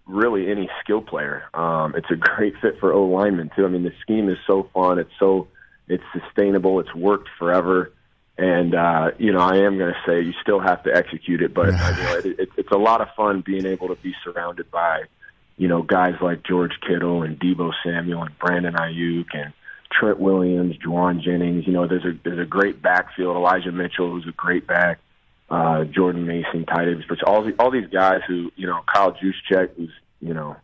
[0.09, 1.45] really any skill player.
[1.55, 3.65] Um, it's a great fit for O linemen too.
[3.65, 4.99] I mean, the scheme is so fun.
[4.99, 5.49] It's so
[5.87, 6.81] it's sustainable.
[6.81, 7.93] It's worked forever.
[8.37, 11.53] And uh, you know, I am going to say you still have to execute it,
[11.53, 14.71] but you know, it, it, it's a lot of fun being able to be surrounded
[14.71, 15.03] by,
[15.57, 19.53] you know, guys like George Kittle and Deebo Samuel and Brandon Aiyuk and
[19.91, 21.67] Trent Williams, Jauan Jennings.
[21.67, 23.37] You know, there's a there's a great backfield.
[23.37, 25.01] Elijah Mitchell, who's a great back.
[25.51, 29.13] Uh, Jordan Mason, Ty Davis, but all the, all these guys who you know, Kyle
[29.13, 30.57] Juszczyk, who's you know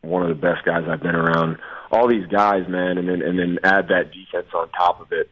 [0.00, 1.58] one of the best guys I've been around.
[1.90, 5.30] All these guys, man, and then and then add that defense on top of it,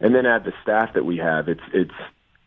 [0.00, 1.48] and then add the staff that we have.
[1.48, 1.94] It's it's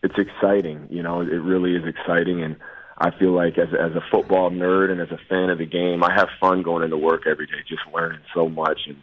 [0.03, 0.87] it's exciting.
[0.89, 2.57] You know, it really is exciting, and
[2.97, 6.03] I feel like as as a football nerd and as a fan of the game,
[6.03, 8.97] I have fun going into work every day, just learning so much and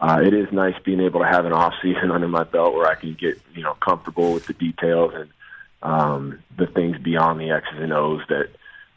[0.00, 2.86] uh, it is nice being able to have an off season under my belt where
[2.86, 5.30] I can get you know comfortable with the details and
[5.82, 8.48] um, the things beyond the X's and O's that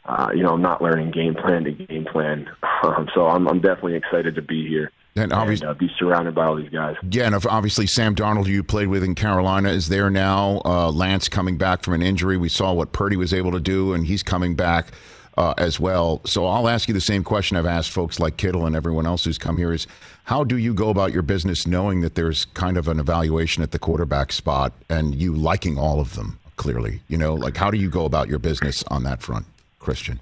[0.04, 2.50] uh, you know I'm not learning game plan to game plan.
[2.84, 4.90] Um, so I'm, I'm definitely excited to be here.
[5.14, 6.96] And obviously, and, uh, be surrounded by all these guys.
[7.08, 10.62] Yeah, and obviously Sam Darnold, you played with in Carolina, is there now.
[10.64, 12.36] Uh, Lance coming back from an injury.
[12.36, 14.88] We saw what Purdy was able to do, and he's coming back
[15.36, 16.20] uh, as well.
[16.24, 19.24] So I'll ask you the same question I've asked folks like Kittle and everyone else
[19.24, 19.86] who's come here: is
[20.24, 23.70] how do you go about your business knowing that there's kind of an evaluation at
[23.70, 26.38] the quarterback spot and you liking all of them?
[26.56, 29.46] Clearly, you know, like how do you go about your business on that front,
[29.78, 30.20] Christian?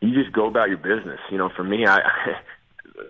[0.00, 1.20] You just go about your business.
[1.30, 2.00] You know, for me, I.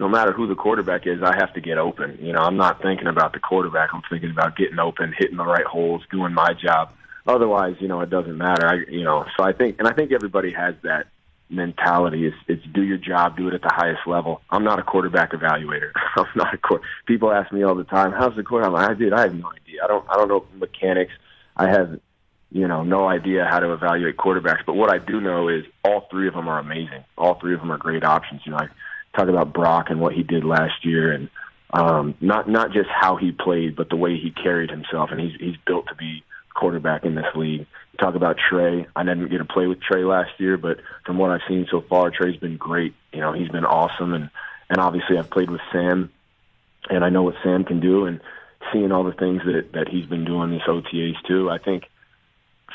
[0.00, 2.18] no matter who the quarterback is, I have to get open.
[2.20, 3.90] You know, I'm not thinking about the quarterback.
[3.94, 6.90] I'm thinking about getting open, hitting the right holes, doing my job.
[7.26, 8.66] Otherwise, you know, it doesn't matter.
[8.66, 11.06] I, you know, so I think, and I think everybody has that
[11.50, 12.26] mentality.
[12.26, 14.40] It's it's do your job, do it at the highest level.
[14.50, 15.90] I'm not a quarterback evaluator.
[16.16, 16.82] I'm not a court.
[17.06, 19.12] People ask me all the time, "How's the quarterback?" I'm like, I did.
[19.12, 19.84] I have no idea.
[19.84, 20.06] I don't.
[20.08, 21.12] I don't know mechanics.
[21.56, 21.98] I have,
[22.50, 24.64] you know, no idea how to evaluate quarterbacks.
[24.66, 27.04] But what I do know is all three of them are amazing.
[27.16, 28.42] All three of them are great options.
[28.44, 28.68] You know, I
[29.16, 31.28] talk about Brock and what he did last year, and
[31.72, 35.10] um, not not just how he played, but the way he carried himself.
[35.10, 37.66] And he's he's built to be quarterback in this league
[37.98, 38.86] talk about Trey.
[38.94, 41.80] I didn't get to play with Trey last year, but from what I've seen so
[41.80, 42.94] far, Trey's been great.
[43.12, 44.30] You know, he's been awesome, and
[44.70, 46.10] and obviously I've played with Sam,
[46.88, 48.20] and I know what Sam can do, and
[48.72, 51.50] seeing all the things that that he's been doing this OTAs too.
[51.50, 51.84] I think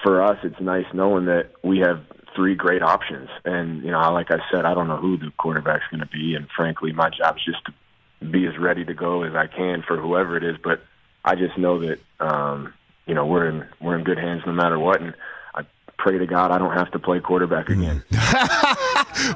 [0.04, 2.04] for us, it's nice knowing that we have
[2.36, 5.86] three great options, and you know, like I said, I don't know who the quarterback's
[5.90, 9.24] going to be, and frankly, my job is just to be as ready to go
[9.24, 10.82] as I can for whoever it is, but.
[11.26, 12.74] I just know that um,
[13.06, 15.02] you know we're in we're in good hands no matter what.
[15.02, 15.14] And
[15.56, 15.64] I
[15.98, 18.04] pray to God I don't have to play quarterback again.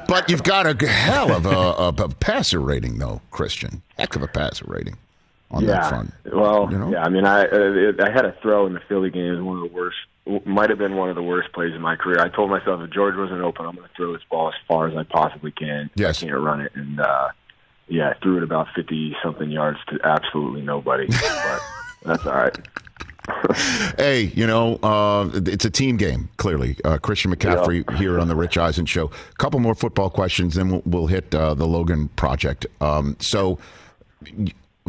[0.08, 3.82] but you've got a hell of a, a, a passer rating, though, Christian.
[3.98, 4.98] Heck of a passer rating
[5.50, 5.68] on yeah.
[5.68, 6.12] that front.
[6.32, 6.90] Well, you know?
[6.90, 7.02] yeah.
[7.02, 9.24] I mean, I uh, I had a throw in the Philly game.
[9.24, 9.96] It was one of the worst.
[10.44, 12.20] Might have been one of the worst plays in my career.
[12.20, 14.86] I told myself if George wasn't open, I'm going to throw this ball as far
[14.88, 15.88] as I possibly can.
[15.94, 16.22] Yes.
[16.22, 17.28] I can't run it, and uh,
[17.88, 21.06] yeah, I threw it about fifty something yards to absolutely nobody.
[21.08, 21.60] but
[22.04, 22.58] that's all right.
[23.98, 26.76] hey, you know, uh, it's a team game, clearly.
[26.84, 27.96] Uh, Christian McCaffrey Yeah.
[27.98, 29.06] here on the Rich Eisen Show.
[29.06, 32.66] A couple more football questions, then we'll, we'll hit uh, the Logan Project.
[32.80, 33.58] Um, so,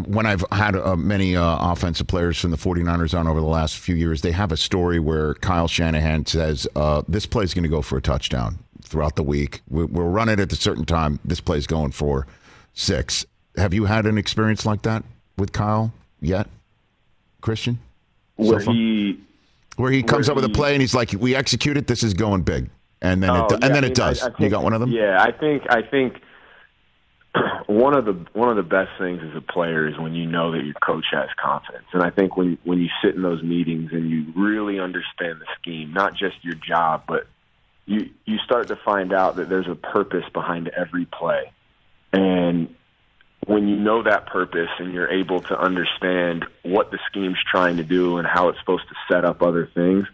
[0.04, 3.78] when I've had uh, many uh, offensive players from the 49ers on over the last
[3.78, 7.70] few years, they have a story where Kyle Shanahan says, uh, This play's going to
[7.70, 9.62] go for a touchdown throughout the week.
[9.70, 11.20] We- We'll run it at a certain time.
[11.26, 12.28] This play's going for
[12.74, 13.26] six.
[13.58, 15.04] Have you had an experience like that
[15.38, 16.48] with Kyle yet,
[17.42, 17.80] Christian?
[18.36, 18.74] Where far?
[18.74, 19.20] he
[19.76, 21.88] where he comes where up with a play and he's like, "We execute it.
[21.88, 22.70] This is going big,"
[23.02, 24.24] and then Oh, it do- yeah, and then I it mean, I- does.
[24.24, 24.92] I you think- got one of them.
[24.92, 26.22] Yeah, I think I think
[27.68, 30.52] one of the one of the best things as a player is when you know
[30.52, 31.86] that your coach has confidence.
[31.94, 35.46] And I think when when you sit in those meetings and you really understand the
[35.60, 37.28] scheme, not just your job, but
[37.86, 41.52] you you start to find out that there's a purpose behind every play.
[42.12, 42.76] And
[43.46, 47.84] when you know that purpose and you're able to understand what the scheme's trying to
[47.84, 50.06] do and how it's supposed to set up other things,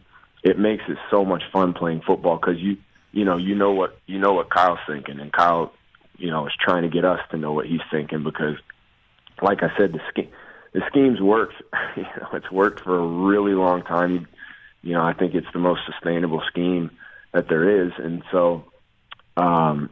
[0.43, 2.77] it makes it so much fun playing football because you
[3.11, 5.73] you know you know what you know what Kyle's thinking and Kyle
[6.17, 8.55] you know is trying to get us to know what he's thinking because
[9.41, 10.29] like I said the scheme
[10.73, 11.61] the scheme's worked
[11.95, 14.27] you know it's worked for a really long time.
[14.81, 16.91] You know I think it's the most sustainable scheme
[17.31, 17.91] that there is.
[17.97, 18.65] And so
[19.37, 19.89] um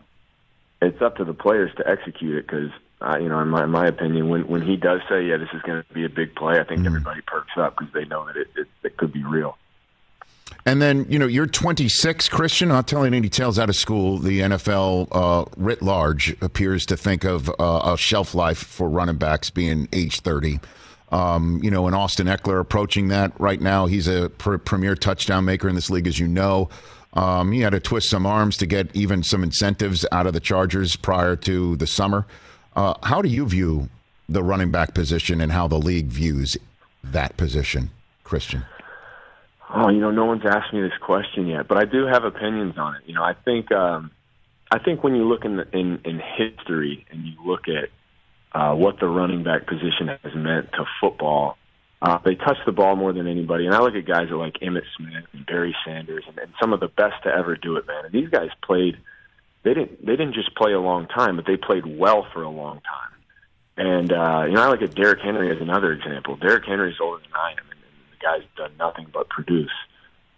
[0.82, 3.70] it's up to the players to execute it because uh, you know in my in
[3.70, 6.36] my opinion when when he does say yeah this is going to be a big
[6.36, 9.24] play I think everybody perks up because they know that it, it it could be
[9.24, 9.58] real
[10.66, 12.70] And then you know you're 26, Christian.
[12.70, 14.18] Not telling any tales out of school.
[14.18, 19.18] The NFL uh, writ large appears to think of uh, a shelf life for running
[19.18, 20.60] backs being age 30.
[21.12, 23.86] Um, you know, and Austin Ekeler approaching that right now.
[23.86, 26.70] He's a pr- premier touchdown maker in this league, as you know.
[27.14, 30.40] Um, he had to twist some arms to get even some incentives out of the
[30.40, 32.26] Chargers prior to the summer.
[32.76, 33.90] Uh, how do you view
[34.28, 36.58] the running back position and how the league views
[37.04, 37.92] that position,
[38.24, 38.66] Christian?
[39.76, 42.78] Oh, you know, no one's asked me this question yet, but I do have opinions
[42.78, 43.02] on it.
[43.08, 44.12] You know, I think um,
[44.72, 47.90] I think when you look in, the, in in history and you look at
[48.54, 51.58] uh, what the running back position has meant to football,
[52.04, 53.66] uh, they touch the ball more than anybody.
[53.66, 56.80] And I look at guys like Emmitt Smith and Barry Sanders and, and some of
[56.80, 58.06] the best to ever do it, man.
[58.06, 58.98] And these guys played.
[59.64, 60.06] They didn't.
[60.06, 63.14] They didn't just play a long time, but they played well for a long time.
[63.76, 66.36] And uh, you know, I look at Derrick Henry as another example.
[66.36, 67.80] Derrick Henry's older than I am, and,
[68.24, 69.72] guy's done nothing but produce.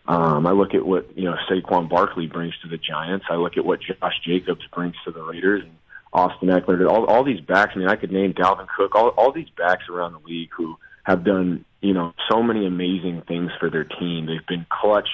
[0.07, 3.25] Um, I look at what you know Saquon Barkley brings to the Giants.
[3.29, 5.75] I look at what Josh Jacobs brings to the Raiders, and
[6.13, 6.87] Austin Ekeler.
[6.89, 7.71] All, all these backs.
[7.75, 8.95] I mean, I could name Dalvin Cook.
[8.95, 13.23] All, all these backs around the league who have done you know so many amazing
[13.27, 14.27] things for their team.
[14.27, 15.09] They've been clutch.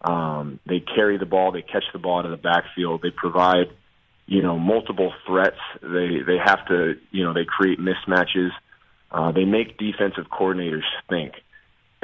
[0.00, 1.52] Um, they carry the ball.
[1.52, 3.02] They catch the ball out of the backfield.
[3.02, 3.68] They provide
[4.26, 5.60] you know multiple threats.
[5.80, 8.50] They they have to you know they create mismatches.
[9.10, 11.34] Uh, they make defensive coordinators think.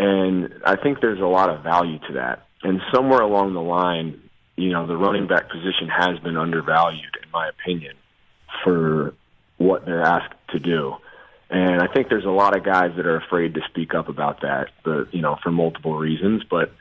[0.00, 2.46] And I think there's a lot of value to that.
[2.62, 4.18] And somewhere along the line,
[4.56, 7.96] you know, the running back position has been undervalued, in my opinion,
[8.64, 9.12] for
[9.58, 10.94] what they're asked to do.
[11.50, 14.40] And I think there's a lot of guys that are afraid to speak up about
[14.40, 16.44] that, but you know, for multiple reasons.
[16.48, 16.72] But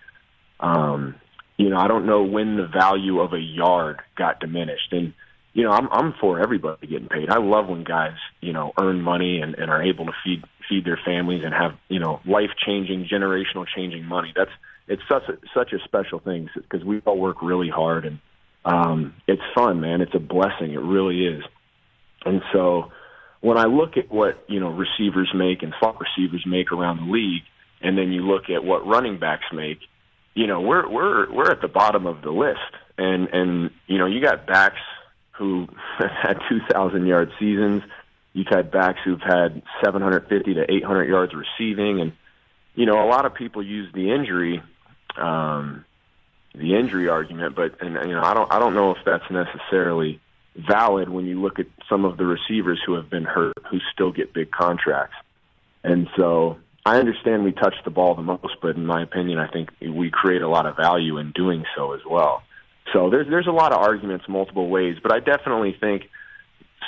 [0.62, 1.16] um,
[1.58, 4.94] you know, I don't know when the value of a yard got diminished.
[4.94, 5.14] And
[5.54, 7.30] you know, I'm I'm for everybody getting paid.
[7.30, 10.86] I love when guys, you know, earn money and, and are able to feed feed
[10.86, 14.32] their families and have, you know, life changing, generational changing money.
[14.36, 14.52] That's
[14.88, 18.20] it's such a, such a special thing because we all work really hard and
[18.66, 20.02] um, it's fun, man.
[20.02, 20.74] It's a blessing.
[20.74, 21.44] It really is.
[22.26, 22.92] And so
[23.42, 27.12] when I look at what you know receivers make and slot receivers make around the
[27.12, 27.44] league,
[27.82, 29.80] and then you look at what running backs make,
[30.34, 32.60] you know we're we're we're at the bottom of the list.
[32.98, 34.82] And and you know you got backs
[35.32, 35.68] who
[36.00, 37.82] had 2,000 yard seasons.
[38.34, 42.14] You've had backs who've had 750 to 800 yards receiving, and
[42.76, 44.62] you know a lot of people use the injury,
[45.18, 45.86] um,
[46.54, 50.20] the injury argument, but and you know I don't I don't know if that's necessarily
[50.56, 54.12] valid when you look at some of the receivers who have been hurt who still
[54.12, 55.16] get big contracts,
[55.84, 59.48] and so I understand we touch the ball the most, but in my opinion, I
[59.48, 62.44] think we create a lot of value in doing so as well.
[62.94, 66.04] So there's there's a lot of arguments multiple ways, but I definitely think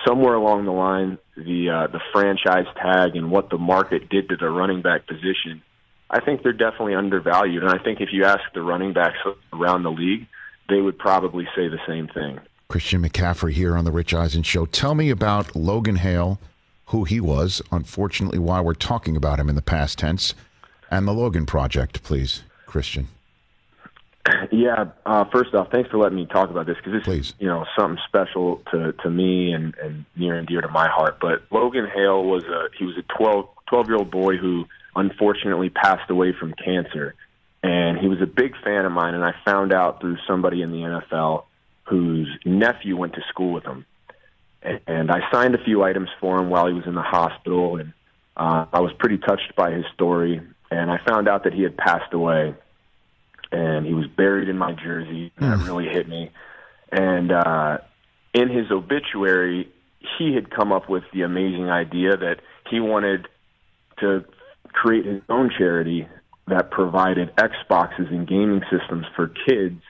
[0.08, 4.36] somewhere along the line the uh, the franchise tag and what the market did to
[4.36, 5.62] the running back position,
[6.10, 7.64] I think they're definitely undervalued.
[7.64, 9.18] And I think if you ask the running backs
[9.54, 10.28] around the league,
[10.70, 12.40] they would probably say the same thing.
[12.68, 14.66] Christian McCaffrey here on the Rich Eisen Show.
[14.66, 16.40] Tell me about Logan Hale,
[16.86, 20.34] who he was, unfortunately, why we're talking about him in the past tense,
[20.90, 23.10] and the Logan Project, please, Christian.
[24.52, 24.86] Yeah.
[25.06, 27.30] Uh, first off, thanks for letting me talk about this because this Please.
[27.30, 30.88] is you know something special to to me and and near and dear to my
[30.88, 31.18] heart.
[31.20, 35.70] But Logan Hale was a he was a 12 12 year old boy who unfortunately
[35.70, 37.16] passed away from cancer,
[37.64, 39.16] and he was a big fan of mine.
[39.16, 41.46] And I found out through somebody in the NFL
[41.86, 43.86] whose nephew went to school with him,
[44.62, 47.78] and, and I signed a few items for him while he was in the hospital,
[47.78, 47.94] and
[48.38, 50.42] uh, I was pretty touched by his story.
[50.70, 52.56] And I found out that he had passed away
[53.52, 55.32] and he was buried in my jersey.
[55.38, 56.32] And that really hit me.
[56.92, 57.78] And uh,
[58.34, 59.70] in his obituary,
[60.18, 62.38] he had come up with the amazing idea that
[62.70, 63.28] he wanted
[64.00, 64.26] to
[64.74, 66.08] create his own charity
[66.48, 69.82] that provided Xboxes and gaming systems for kids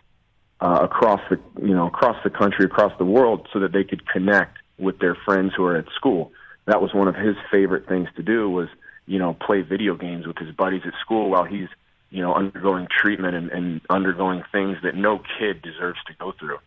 [0.59, 4.07] uh, across the you know across the country, across the world, so that they could
[4.07, 6.32] connect with their friends who are at school.
[6.66, 8.68] That was one of his favorite things to do was
[9.07, 11.70] you know play video games with his buddies at school while he's
[12.12, 16.59] you know undergoing treatment and, and undergoing things that no kid deserves to go through.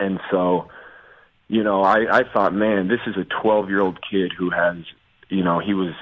[0.00, 0.68] And so,
[1.48, 4.76] you know, I, I thought, man, this is a 12 year old kid who has,
[5.28, 5.92] you know, he was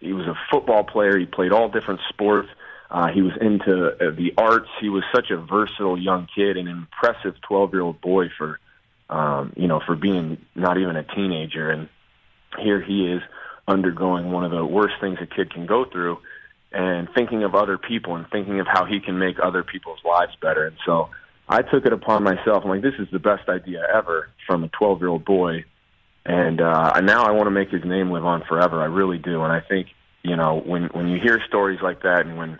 [0.00, 1.18] he was a football player.
[1.18, 2.48] He played all different sports.
[2.90, 4.68] Uh, he was into uh, the arts.
[4.80, 8.60] He was such a versatile young kid, an impressive 12 year old boy for,
[9.08, 11.70] um, you know, for being not even a teenager.
[11.70, 11.88] And
[12.58, 13.22] here he is
[13.66, 16.18] undergoing one of the worst things a kid can go through
[16.72, 20.32] and thinking of other people and thinking of how he can make other people's lives
[20.40, 20.66] better.
[20.66, 21.10] And so
[21.48, 22.64] I took it upon myself.
[22.64, 25.64] I'm like, this is the best idea ever from a 12 year old boy.
[26.24, 28.80] And uh, now I want to make his name live on forever.
[28.80, 29.42] I really do.
[29.42, 29.88] And I think,
[30.22, 32.58] you know, when, when you hear stories like that and when,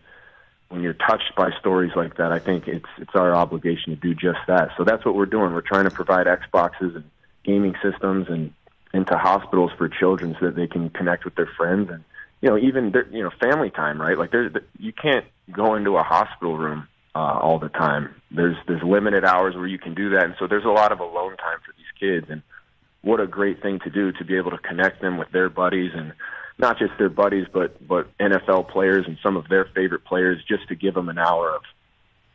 [0.68, 4.14] when you're touched by stories like that, I think it's, it's our obligation to do
[4.14, 4.70] just that.
[4.76, 5.52] So that's what we're doing.
[5.52, 7.04] We're trying to provide Xboxes and
[7.44, 8.52] gaming systems and
[8.92, 12.04] into hospitals for children so that they can connect with their friends and
[12.42, 14.18] you know even their, you know family time right?
[14.18, 18.14] Like there's you can't go into a hospital room uh, all the time.
[18.30, 20.24] There's there's limited hours where you can do that.
[20.24, 22.26] And so there's a lot of alone time for these kids.
[22.28, 22.42] And
[23.02, 25.92] what a great thing to do to be able to connect them with their buddies
[25.94, 26.12] and
[26.58, 30.68] not just their buddies but but NFL players and some of their favorite players just
[30.68, 31.62] to give them an hour of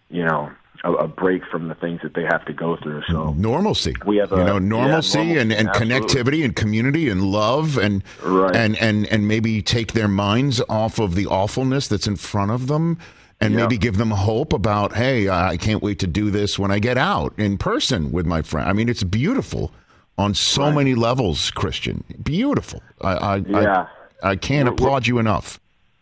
[0.09, 0.51] you know
[0.83, 3.93] a, a break from the things that they have to go through so normalcy.
[4.05, 5.95] We have you a- know yeah, normalcy normalcy, and, and absolutely.
[5.99, 8.55] connectivity and community and love and Right.
[8.55, 12.67] and and and maybe take their minds off of the awfulness that's in front of
[12.67, 12.99] them
[13.41, 13.61] and Yeah.
[13.61, 16.97] maybe give them hope about hey I can't wait to do this when I get
[16.97, 18.69] out in person with my friend.
[18.69, 19.71] I mean it's beautiful
[20.19, 22.03] on so many levels, Christian.
[22.23, 22.81] Beautiful.
[23.01, 23.87] I I Yeah.
[24.23, 25.59] I, I can't we're- applaud you enough.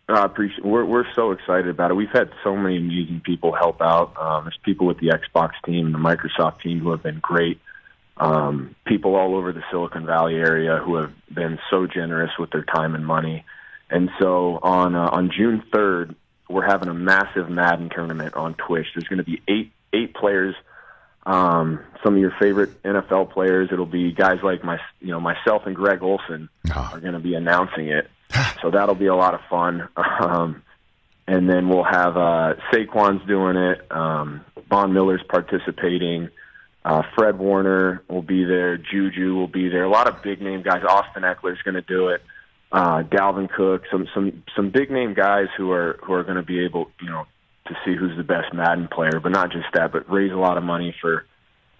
[0.08, 0.64] I appreciate.
[0.64, 1.96] We're we're so excited about it.
[1.96, 4.16] We've had so many amazing people help out.
[4.18, 7.60] Um, there's people with the Xbox team, the Microsoft team, who have been great.
[8.18, 12.64] Um, people all over the Silicon Valley area who have been so generous with their
[12.64, 13.44] time and money.
[13.90, 16.16] And so on uh, on June 3rd,
[16.50, 18.86] we're having a massive Madden tournament on Twitch.
[18.96, 20.56] There's going to be eight eight players.
[21.26, 23.70] Um, some of your favorite NFL players.
[23.72, 26.92] It'll be guys like my, you know, myself and Greg Olsen Ah.
[26.94, 28.08] are going to be announcing it.
[28.62, 29.88] So that'll be a lot of fun.
[29.98, 30.64] Um,
[31.28, 33.92] and then we'll have uh, Saquon's doing it.
[33.92, 36.30] Um, Von Miller's participating.
[36.84, 38.78] Uh, Fred Warner will be there.
[38.78, 39.84] Juju will be there.
[39.84, 40.84] A lot of big name guys.
[40.88, 42.22] Austin Ekeler's going to do it.
[42.72, 43.84] Uh, Dalvin Cook.
[43.92, 47.10] Some some some big name guys who are who are going to be able, you
[47.10, 47.26] know,
[47.68, 49.20] to see who's the best Madden player.
[49.20, 51.26] But not just that, but raise a lot of money for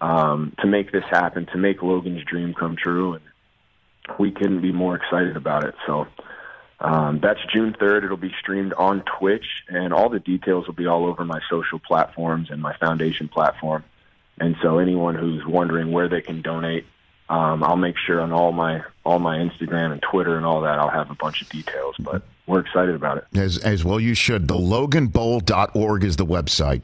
[0.00, 3.14] um, to make this happen, to make Logan's dream come true.
[3.14, 3.22] And
[4.18, 5.74] we couldn't be more excited about it.
[5.86, 6.08] So
[6.80, 8.04] um, that's June 3rd.
[8.04, 11.78] It'll be streamed on Twitch, and all the details will be all over my social
[11.78, 13.84] platforms and my foundation platform.
[14.38, 16.84] And so, anyone who's wondering where they can donate,
[17.30, 20.78] um, I'll make sure on all my all my Instagram and Twitter and all that,
[20.78, 21.96] I'll have a bunch of details.
[21.98, 23.38] But we're excited about it.
[23.38, 24.46] As, as well you should.
[24.46, 26.82] The loganbowl.org is the website.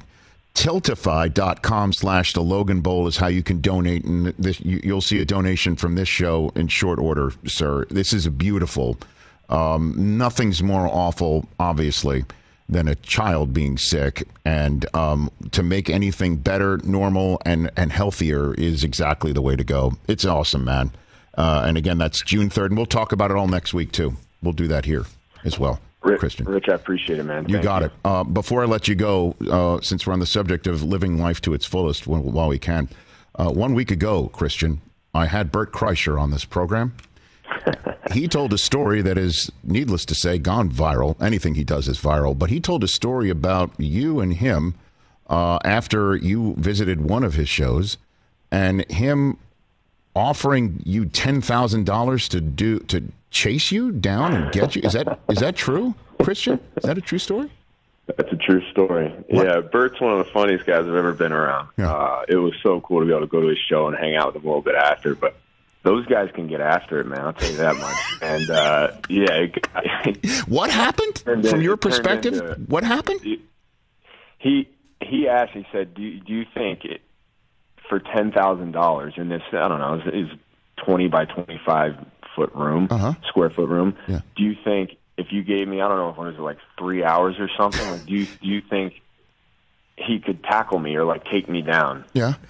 [0.54, 4.04] Tiltify.com slash the Logan Bowl is how you can donate.
[4.04, 7.86] And this, you, you'll see a donation from this show in short order, sir.
[7.90, 8.96] This is a beautiful.
[9.52, 12.24] Um, nothing's more awful, obviously,
[12.68, 14.26] than a child being sick.
[14.44, 19.62] And um, to make anything better, normal, and, and healthier is exactly the way to
[19.62, 19.92] go.
[20.08, 20.92] It's awesome, man.
[21.36, 22.66] Uh, and again, that's June 3rd.
[22.66, 24.16] And we'll talk about it all next week, too.
[24.42, 25.04] We'll do that here
[25.44, 25.80] as well.
[26.02, 26.46] Rich, Christian.
[26.46, 27.46] Rich, I appreciate it, man.
[27.46, 27.92] You Thank got it.
[28.04, 31.40] Uh, before I let you go, uh, since we're on the subject of living life
[31.42, 32.88] to its fullest while, while we can,
[33.36, 34.80] uh, one week ago, Christian,
[35.14, 36.96] I had Bert Kreischer on this program.
[38.12, 41.20] he told a story that is, needless to say, gone viral.
[41.20, 42.38] Anything he does is viral.
[42.38, 44.74] But he told a story about you and him
[45.28, 47.96] uh, after you visited one of his shows
[48.50, 49.38] and him
[50.14, 54.82] offering you ten thousand dollars to do to chase you down and get you.
[54.82, 56.60] Is that is that true, Christian?
[56.76, 57.50] Is that a true story?
[58.16, 59.14] That's a true story.
[59.28, 61.68] Yeah, Bert's one of the funniest guys I've ever been around.
[61.78, 61.92] Yeah.
[61.92, 64.16] Uh, it was so cool to be able to go to his show and hang
[64.16, 65.14] out with him a little bit after.
[65.14, 65.36] But
[65.82, 67.20] those guys can get after it, man.
[67.20, 67.96] I'll tell you that much.
[68.22, 69.46] And uh, yeah,
[70.04, 72.34] it, What happened from your perspective?
[72.34, 73.20] into- What happened?
[74.38, 74.68] he
[75.00, 75.52] he asked.
[75.52, 77.00] He said, "Do you, do you think it,
[77.88, 79.42] for ten thousand dollars in this?
[79.52, 80.28] I don't know, is
[80.84, 81.94] twenty by twenty five
[82.36, 83.14] foot room, Uh-huh.
[83.28, 83.96] square foot room?
[84.08, 84.20] Yeah.
[84.36, 87.04] Do you think if you gave me, I don't know, if it was like three
[87.04, 89.02] hours or something, like, do you do you think
[90.06, 92.34] he could tackle me or like take me down?" Yeah.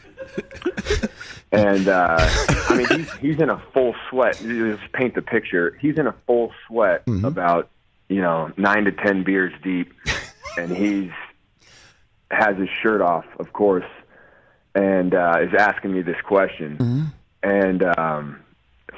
[1.53, 4.38] And uh, I mean, he's he's in a full sweat.
[4.38, 5.76] Just paint the picture.
[5.82, 7.68] He's in a full sweat, about
[8.09, 9.92] you know nine to ten beers deep,
[10.57, 11.11] and he's
[12.30, 13.84] has his shirt off, of course,
[14.74, 16.78] and uh, is asking me this question.
[17.42, 18.40] And um,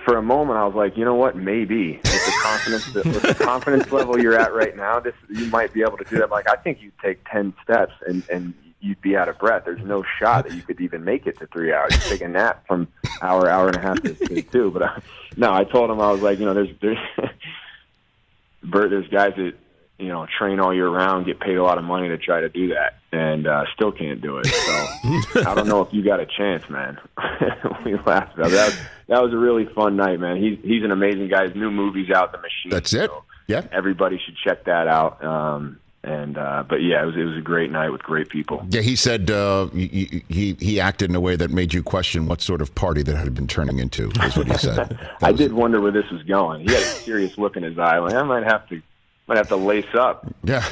[0.05, 1.35] for a moment, I was like, you know what?
[1.37, 2.01] Maybe
[2.45, 6.05] confidence with the confidence level you're at right now, this you might be able to
[6.05, 6.31] do that.
[6.31, 9.65] Like, I think you'd take ten steps and and you'd be out of breath.
[9.65, 11.95] There's no shot that you could even make it to three hours.
[11.95, 12.87] You take a nap from
[13.23, 14.71] hour, hour and a half to, to two.
[14.71, 15.01] But I,
[15.37, 16.99] no, I told him I was like, you know, there's there's
[18.63, 19.55] Bert, there's guys that
[19.99, 22.49] you know train all year round, get paid a lot of money to try to
[22.49, 24.47] do that, and uh, still can't do it.
[24.47, 26.99] So I don't know if you got a chance, man.
[27.85, 28.67] we laughed about that.
[28.67, 28.79] Was,
[29.09, 30.37] that was a really fun night, man.
[30.43, 31.45] He's he's an amazing guy.
[31.47, 32.71] His new movie's out, The Machine.
[32.71, 33.09] That's it.
[33.11, 33.63] so Yeah.
[33.73, 35.23] everybody should check that out.
[35.25, 38.67] Um, and uh, but yeah, it was it was a great night with great people.
[38.69, 42.27] Yeah, he said uh, he, he he acted in a way that made you question
[42.27, 44.11] what sort of party that had been turning into.
[44.23, 44.99] Is what he said.
[45.23, 46.67] I was- did wonder where this was going.
[46.69, 47.99] He had a serious look in his eye.
[47.99, 48.83] Like I might have to
[49.27, 50.27] might have to lace up.
[50.43, 50.65] Yeah.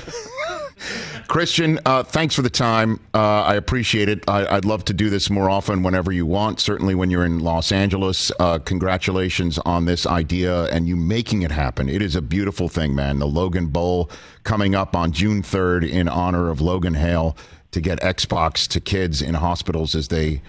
[1.28, 3.00] Christian, uh, thanks for the time.
[3.14, 4.28] Uh, I appreciate it.
[4.28, 6.60] I, I'd love to do this more often whenever you want.
[6.60, 8.30] Certainly when you're in Los Angeles.
[8.38, 11.88] Uh, congratulations on this idea and you making it happen.
[11.88, 13.18] It is a beautiful thing, man.
[13.18, 14.10] The Logan Bowl
[14.44, 17.36] coming up on June 3rd in honor of Logan Hale
[17.70, 20.42] to get Xbox to kids in hospitals as they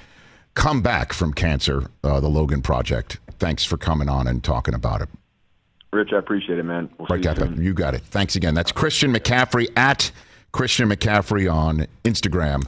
[0.55, 1.89] come back from cancer.
[2.03, 3.19] Uh, the Logan Project.
[3.39, 5.09] Thanks for coming on and talking about it.
[5.93, 6.89] Rich, I appreciate it, man.
[6.97, 7.63] We'll Right, see you soon.
[7.63, 8.01] You got it.
[8.03, 8.53] Thanks again.
[8.55, 10.11] That's Christian McCaffrey at
[10.51, 12.65] Christian McCaffrey on Instagram.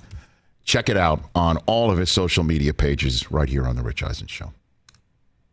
[0.64, 4.02] Check it out on all of his social media pages right here on The Rich
[4.04, 4.54] Eisen Show.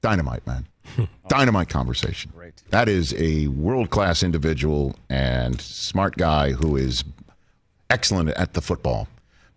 [0.00, 0.66] Dynamite, man.
[1.28, 2.32] Dynamite conversation.
[2.34, 2.62] Great.
[2.70, 7.04] That is a world class individual and smart guy who is
[7.90, 9.06] excellent at the football.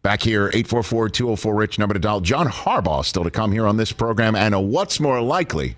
[0.04, 2.22] Back here, 844 204 Rich, number to dial.
[2.22, 4.36] John Harbaugh still to come here on this program.
[4.36, 5.78] And a what's more likely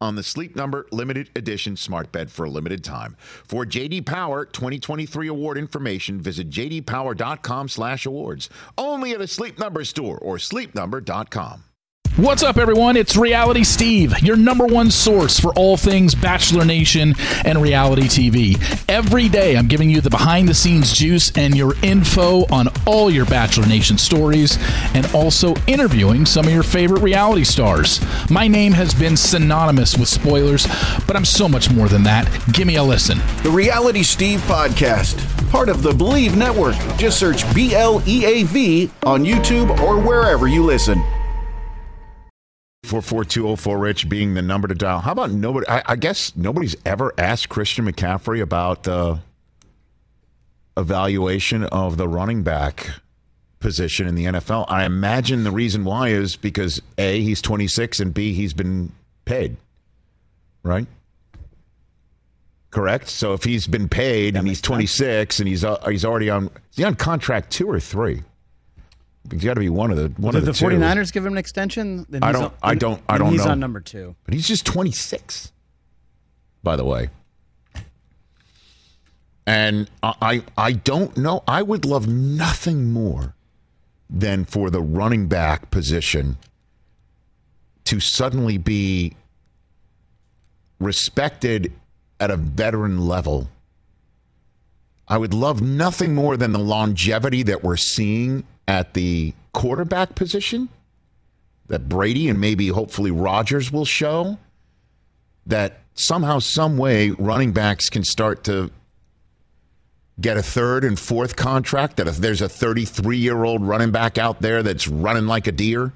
[0.00, 3.16] on the Sleep Number limited edition smart bed for a limited time.
[3.18, 8.50] For JD Power 2023 award information, visit jdpower.com/awards.
[8.76, 11.64] Only at a Sleep Number store or sleepnumber.com.
[12.16, 12.96] What's up, everyone?
[12.96, 18.56] It's Reality Steve, your number one source for all things Bachelor Nation and reality TV.
[18.88, 23.10] Every day, I'm giving you the behind the scenes juice and your info on all
[23.10, 24.58] your Bachelor Nation stories
[24.94, 28.00] and also interviewing some of your favorite reality stars.
[28.30, 30.66] My name has been synonymous with spoilers,
[31.06, 32.26] but I'm so much more than that.
[32.52, 33.18] Give me a listen.
[33.42, 35.20] The Reality Steve Podcast,
[35.50, 36.76] part of the Believe Network.
[36.96, 41.02] Just search B L E A V on YouTube or wherever you listen.
[42.84, 45.00] 44204 Rich being the number to dial.
[45.00, 45.66] How about nobody?
[45.68, 49.20] I, I guess nobody's ever asked Christian McCaffrey about the
[50.76, 52.90] evaluation of the running back
[53.60, 54.66] position in the NFL.
[54.68, 58.92] I imagine the reason why is because A, he's 26, and B, he's been
[59.24, 59.56] paid.
[60.62, 60.86] Right?
[62.70, 63.08] Correct.
[63.08, 66.76] So if he's been paid and he's 26 and he's uh, he's already on, is
[66.76, 68.22] he on contract two or three?
[69.30, 70.66] He's got to be one of the one Did of the, the two.
[70.66, 72.06] 49ers give him an extension?
[72.08, 73.52] Then I don't- on- I don't- I don't he's know.
[73.52, 74.14] on number two.
[74.24, 75.52] But he's just 26,
[76.62, 77.08] by the way.
[79.46, 81.44] And I, I don't know.
[81.46, 83.34] I would love nothing more
[84.10, 86.36] than for the running back position
[87.84, 89.14] to suddenly be
[90.80, 91.72] respected
[92.18, 93.48] at a veteran level.
[95.08, 100.68] I would love nothing more than the longevity that we're seeing at the quarterback position
[101.68, 104.38] that Brady and maybe hopefully Rodgers will show
[105.46, 108.70] that somehow, some way, running backs can start to
[110.20, 111.96] get a third and fourth contract.
[111.96, 115.52] That if there's a 33 year old running back out there that's running like a
[115.52, 115.92] deer,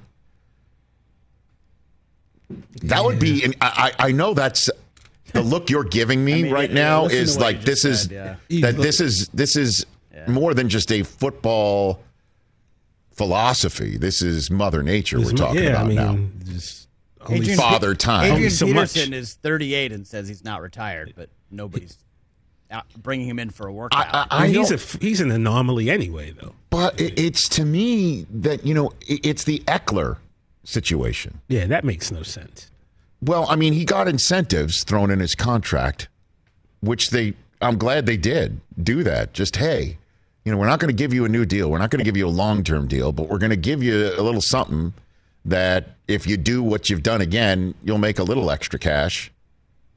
[2.82, 3.44] that would be.
[3.44, 4.70] And I, I know that's
[5.32, 7.84] the look you're giving me I mean, right yeah, now listen is like this just
[7.84, 8.70] is said, yeah.
[8.70, 9.86] that this is this is
[10.26, 12.02] more than just a football
[13.12, 13.96] philosophy.
[13.96, 16.52] This is Mother Nature we're talking yeah, about I mean, now.
[16.52, 16.88] just
[17.28, 18.32] Adrian- Father time.
[18.32, 18.94] Adrian so much.
[18.94, 22.09] Peterson is 38 and says he's not retired, but nobody's out
[23.02, 24.06] bringing him in for a workout.
[24.12, 26.54] I, I I mean, he's a he's an anomaly anyway, though.
[26.70, 30.18] But it- it's to me that you know it- it's the Ekeler
[30.64, 31.40] situation.
[31.48, 32.70] Yeah, that makes no sense.
[33.22, 36.08] Well, I mean, he got incentives thrown in his contract,
[36.80, 39.34] which they I'm glad they did do that.
[39.34, 39.98] Just hey,
[40.44, 41.70] you know, we're not going to give you a new deal.
[41.70, 43.82] We're not going to give you a long term deal, but we're going to give
[43.82, 44.94] you a little something
[45.44, 49.30] that if you do what you've done again, you'll make a little extra cash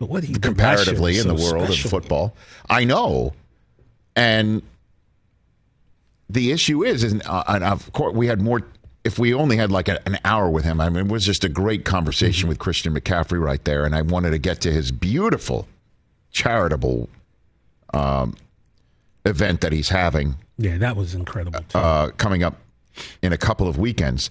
[0.03, 1.87] But what he comparatively in the so world special.
[1.87, 2.35] of football.
[2.69, 3.31] I know,
[4.17, 4.61] and
[6.29, 8.63] the issue is, is uh, and of course we had more.
[9.05, 11.45] If we only had like a, an hour with him, I mean, it was just
[11.45, 14.91] a great conversation with Christian McCaffrey right there, and I wanted to get to his
[14.91, 15.69] beautiful
[16.31, 17.07] charitable
[17.93, 18.35] um,
[19.23, 21.61] event that he's having Yeah, that was incredible.
[21.69, 21.77] Too.
[21.77, 22.57] uh, coming up
[23.21, 24.29] in a couple of weekends.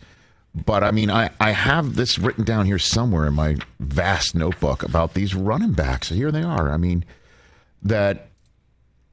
[0.55, 4.83] But I mean, I, I have this written down here somewhere in my vast notebook
[4.83, 6.11] about these running backs.
[6.11, 6.71] Here they are.
[6.71, 7.05] I mean,
[7.83, 8.29] that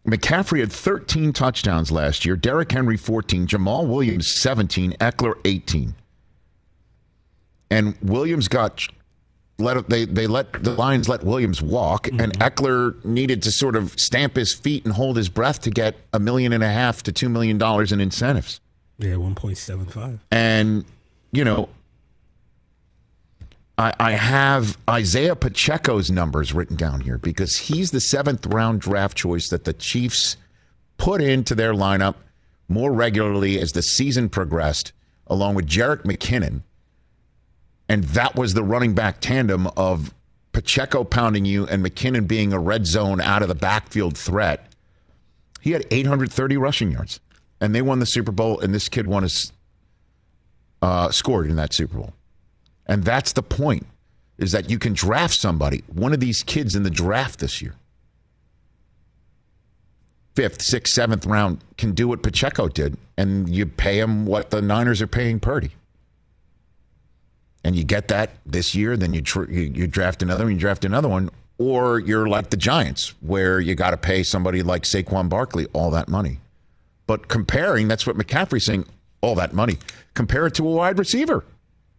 [0.06, 5.96] McCaffrey had 13 touchdowns last year, Derrick Henry 14, Jamaal Williams 17, Ekeler 18.
[7.72, 8.88] And Williams got
[9.60, 12.20] let they they let the Lions let Williams walk, mm-hmm.
[12.20, 15.96] and Ekeler needed to sort of stamp his feet and hold his breath to get
[16.14, 18.60] a million and a half to two million dollars in incentives.
[18.98, 20.20] yeah, one point seven five.
[20.32, 20.86] And
[21.32, 21.70] you know,
[23.78, 29.18] I, I have Isaiah Pacheco's numbers written down here because he's the seventh round draft
[29.18, 30.38] choice that the Chiefs
[30.98, 32.16] put into their lineup
[32.68, 34.92] more regularly as the season progressed,
[35.28, 36.62] along with Jerick McKinnon.
[37.88, 40.14] And that was the running back tandem of
[40.52, 44.74] Pacheco pounding you and McKinnon being a red zone out of the backfield threat.
[45.62, 47.20] He had 830 rushing yards,
[47.62, 48.60] and they won the Super Bowl.
[48.60, 49.52] And this kid won his
[50.82, 52.14] uh, scored in that Super Bowl.
[52.86, 53.86] And that's the point:
[54.38, 57.76] is that you can draft somebody, one of these kids in the draft this year,
[60.36, 64.62] fifth, sixth, seventh round, can do what Pacheco did, and you pay him what the
[64.62, 65.72] Niners are paying Purdy.
[67.64, 70.60] And you get that this year, then you, tr- you you draft another one, you
[70.60, 74.84] draft another one, or you're like the Giants, where you got to pay somebody like
[74.84, 76.40] Saquon Barkley all that money.
[77.06, 78.86] But comparing, that's what McCaffrey's saying,
[79.22, 79.78] all that money.
[80.14, 81.44] Compare it to a wide receiver.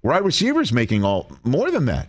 [0.03, 2.09] Wide receivers making all more than that.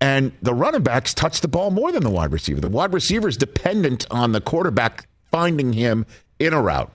[0.00, 2.60] And the running backs touch the ball more than the wide receiver.
[2.60, 6.04] The wide receiver is dependent on the quarterback finding him
[6.38, 6.92] in a route.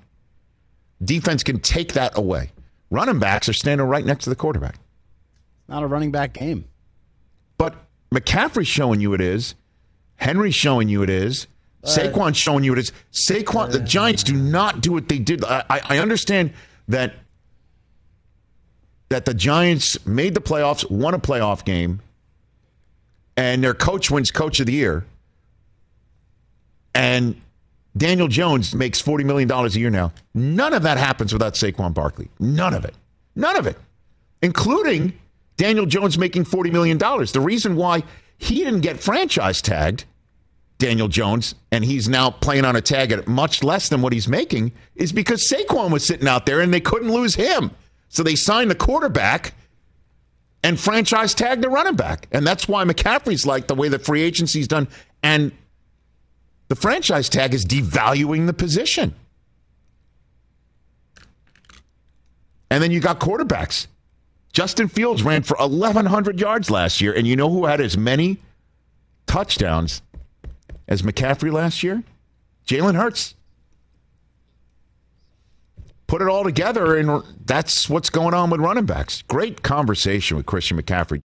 [1.04, 2.52] Defense can take that away.
[2.92, 4.76] Running backs are standing right next to the quarterback.
[5.68, 6.66] Not a running back game.
[7.58, 7.76] But
[8.14, 9.56] McCaffrey's showing you it is.
[10.16, 11.48] Henry's showing you it is.
[11.84, 12.92] Saquon's showing you it is.
[13.12, 15.44] Saquon, the Giants do not do what they did.
[15.46, 16.52] I, I I understand
[16.90, 17.14] that
[19.10, 22.02] that the Giants made the playoffs, won a playoff game,
[23.38, 25.06] and their coach wins Coach of the Year,
[26.94, 27.40] and
[27.98, 30.12] Daniel Jones makes forty million dollars a year now.
[30.34, 32.30] None of that happens without Saquon Barkley.
[32.40, 32.94] None of it.
[33.36, 33.78] None of it,
[34.42, 35.14] including
[35.60, 36.98] Daniel Jones making $40 million.
[36.98, 38.04] The reason why
[38.38, 40.06] he didn't get franchise tagged,
[40.80, 44.28] Daniel Jones, and he's now playing on a tag at much less than what he's
[44.28, 47.72] making, is because Saquon was sitting out there and they couldn't lose him.
[48.08, 49.54] So they signed the quarterback
[50.64, 52.28] and franchise tagged the running back.
[52.32, 54.88] And that's why McCaffrey's like the way the free agency's done.
[55.22, 55.52] And
[56.70, 59.14] the franchise tag is devaluing the position.
[62.72, 63.88] And then you got quarterbacks.
[64.54, 67.14] Justin Fields ran for 1,100 yards last year.
[67.14, 68.38] And you know who had as many
[69.28, 70.02] touchdowns
[70.90, 72.04] as McCaffrey last year?
[72.68, 73.36] Jalen Hurts.
[76.08, 79.22] Put it all together, and that's what's going on with running backs.
[79.28, 81.18] Great conversation with Christian McCaffrey.